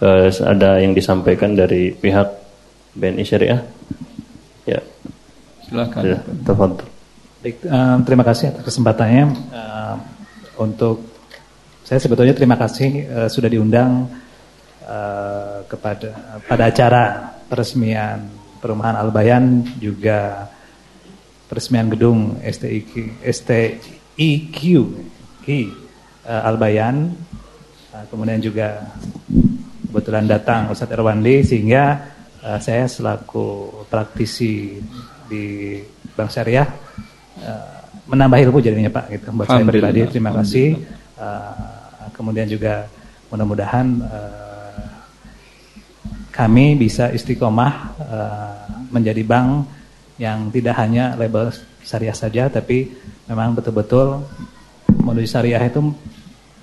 Uh, 0.00 0.28
ada 0.44 0.80
yang 0.80 0.92
disampaikan 0.92 1.56
dari 1.56 1.92
pihak 1.92 2.28
BNI 2.96 3.24
Syariah? 3.24 3.60
Ya. 4.68 4.80
Silakan. 5.64 6.00
Ya, 6.04 6.20
Baik, 7.40 7.64
um, 7.64 8.04
terima 8.04 8.20
kasih 8.20 8.52
atas 8.52 8.68
kesempatannya. 8.68 9.32
Uh, 9.48 9.96
untuk 10.60 11.00
saya 11.80 11.96
sebetulnya 11.96 12.36
terima 12.36 12.60
kasih 12.60 13.08
uh, 13.08 13.28
sudah 13.32 13.48
diundang 13.48 14.12
uh, 14.84 15.64
kepada 15.64 16.36
pada 16.44 16.68
acara 16.68 17.32
peresmian 17.48 18.28
perumahan 18.60 18.92
Albayan 19.00 19.64
juga 19.80 20.52
peresmian 21.48 21.88
gedung 21.88 22.36
STIQ 22.44 23.24
STIQ 23.24 24.60
uh, 26.28 26.44
Albayan. 26.44 27.16
Uh, 27.88 28.04
kemudian 28.12 28.44
juga 28.44 28.84
kebetulan 29.88 30.28
datang 30.28 30.68
Ustadz 30.68 30.92
Erwandi 30.92 31.40
sehingga 31.40 32.04
uh, 32.44 32.60
saya 32.60 32.84
selaku 32.84 33.80
praktisi 33.88 34.76
di 35.24 35.80
Bank 36.12 36.36
Syariah 36.36 36.89
Eh, 37.38 37.80
menambah 38.10 38.38
ilmu 38.42 38.58
jadinya 38.58 38.90
Pak 38.90 39.06
gitu. 39.14 39.26
Buat 39.30 39.46
saya 39.46 39.62
pribadi 39.62 40.02
terima 40.10 40.34
kasih. 40.34 40.82
Uh, 41.20 42.08
kemudian 42.16 42.48
juga 42.48 42.88
mudah-mudahan 43.28 43.86
uh, 44.02 44.88
kami 46.32 46.80
bisa 46.80 47.12
istiqomah 47.12 47.72
uh, 48.00 48.56
menjadi 48.88 49.20
bank 49.20 49.68
yang 50.16 50.48
tidak 50.48 50.80
hanya 50.80 51.12
label 51.20 51.52
syariah 51.84 52.16
saja 52.16 52.48
tapi 52.48 52.88
memang 53.28 53.52
betul-betul 53.52 54.24
menuju 54.88 55.28
syariah 55.28 55.60
itu 55.60 55.92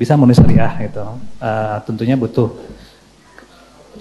bisa 0.01 0.17
menuju 0.17 0.41
syariah 0.41 0.73
itu 0.81 1.05
uh, 1.37 1.77
tentunya 1.85 2.17
butuh 2.17 2.49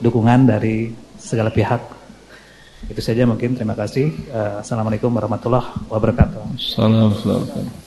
dukungan 0.00 0.48
dari 0.48 0.88
segala 1.20 1.52
pihak 1.52 1.95
itu 2.86 3.00
saja 3.02 3.26
mungkin 3.26 3.58
terima 3.58 3.74
kasih. 3.74 4.14
Uh, 4.30 4.62
Assalamualaikum 4.62 5.10
warahmatullahi 5.10 5.90
wabarakatuh. 5.90 6.42
Assalamualaikum. 6.54 7.85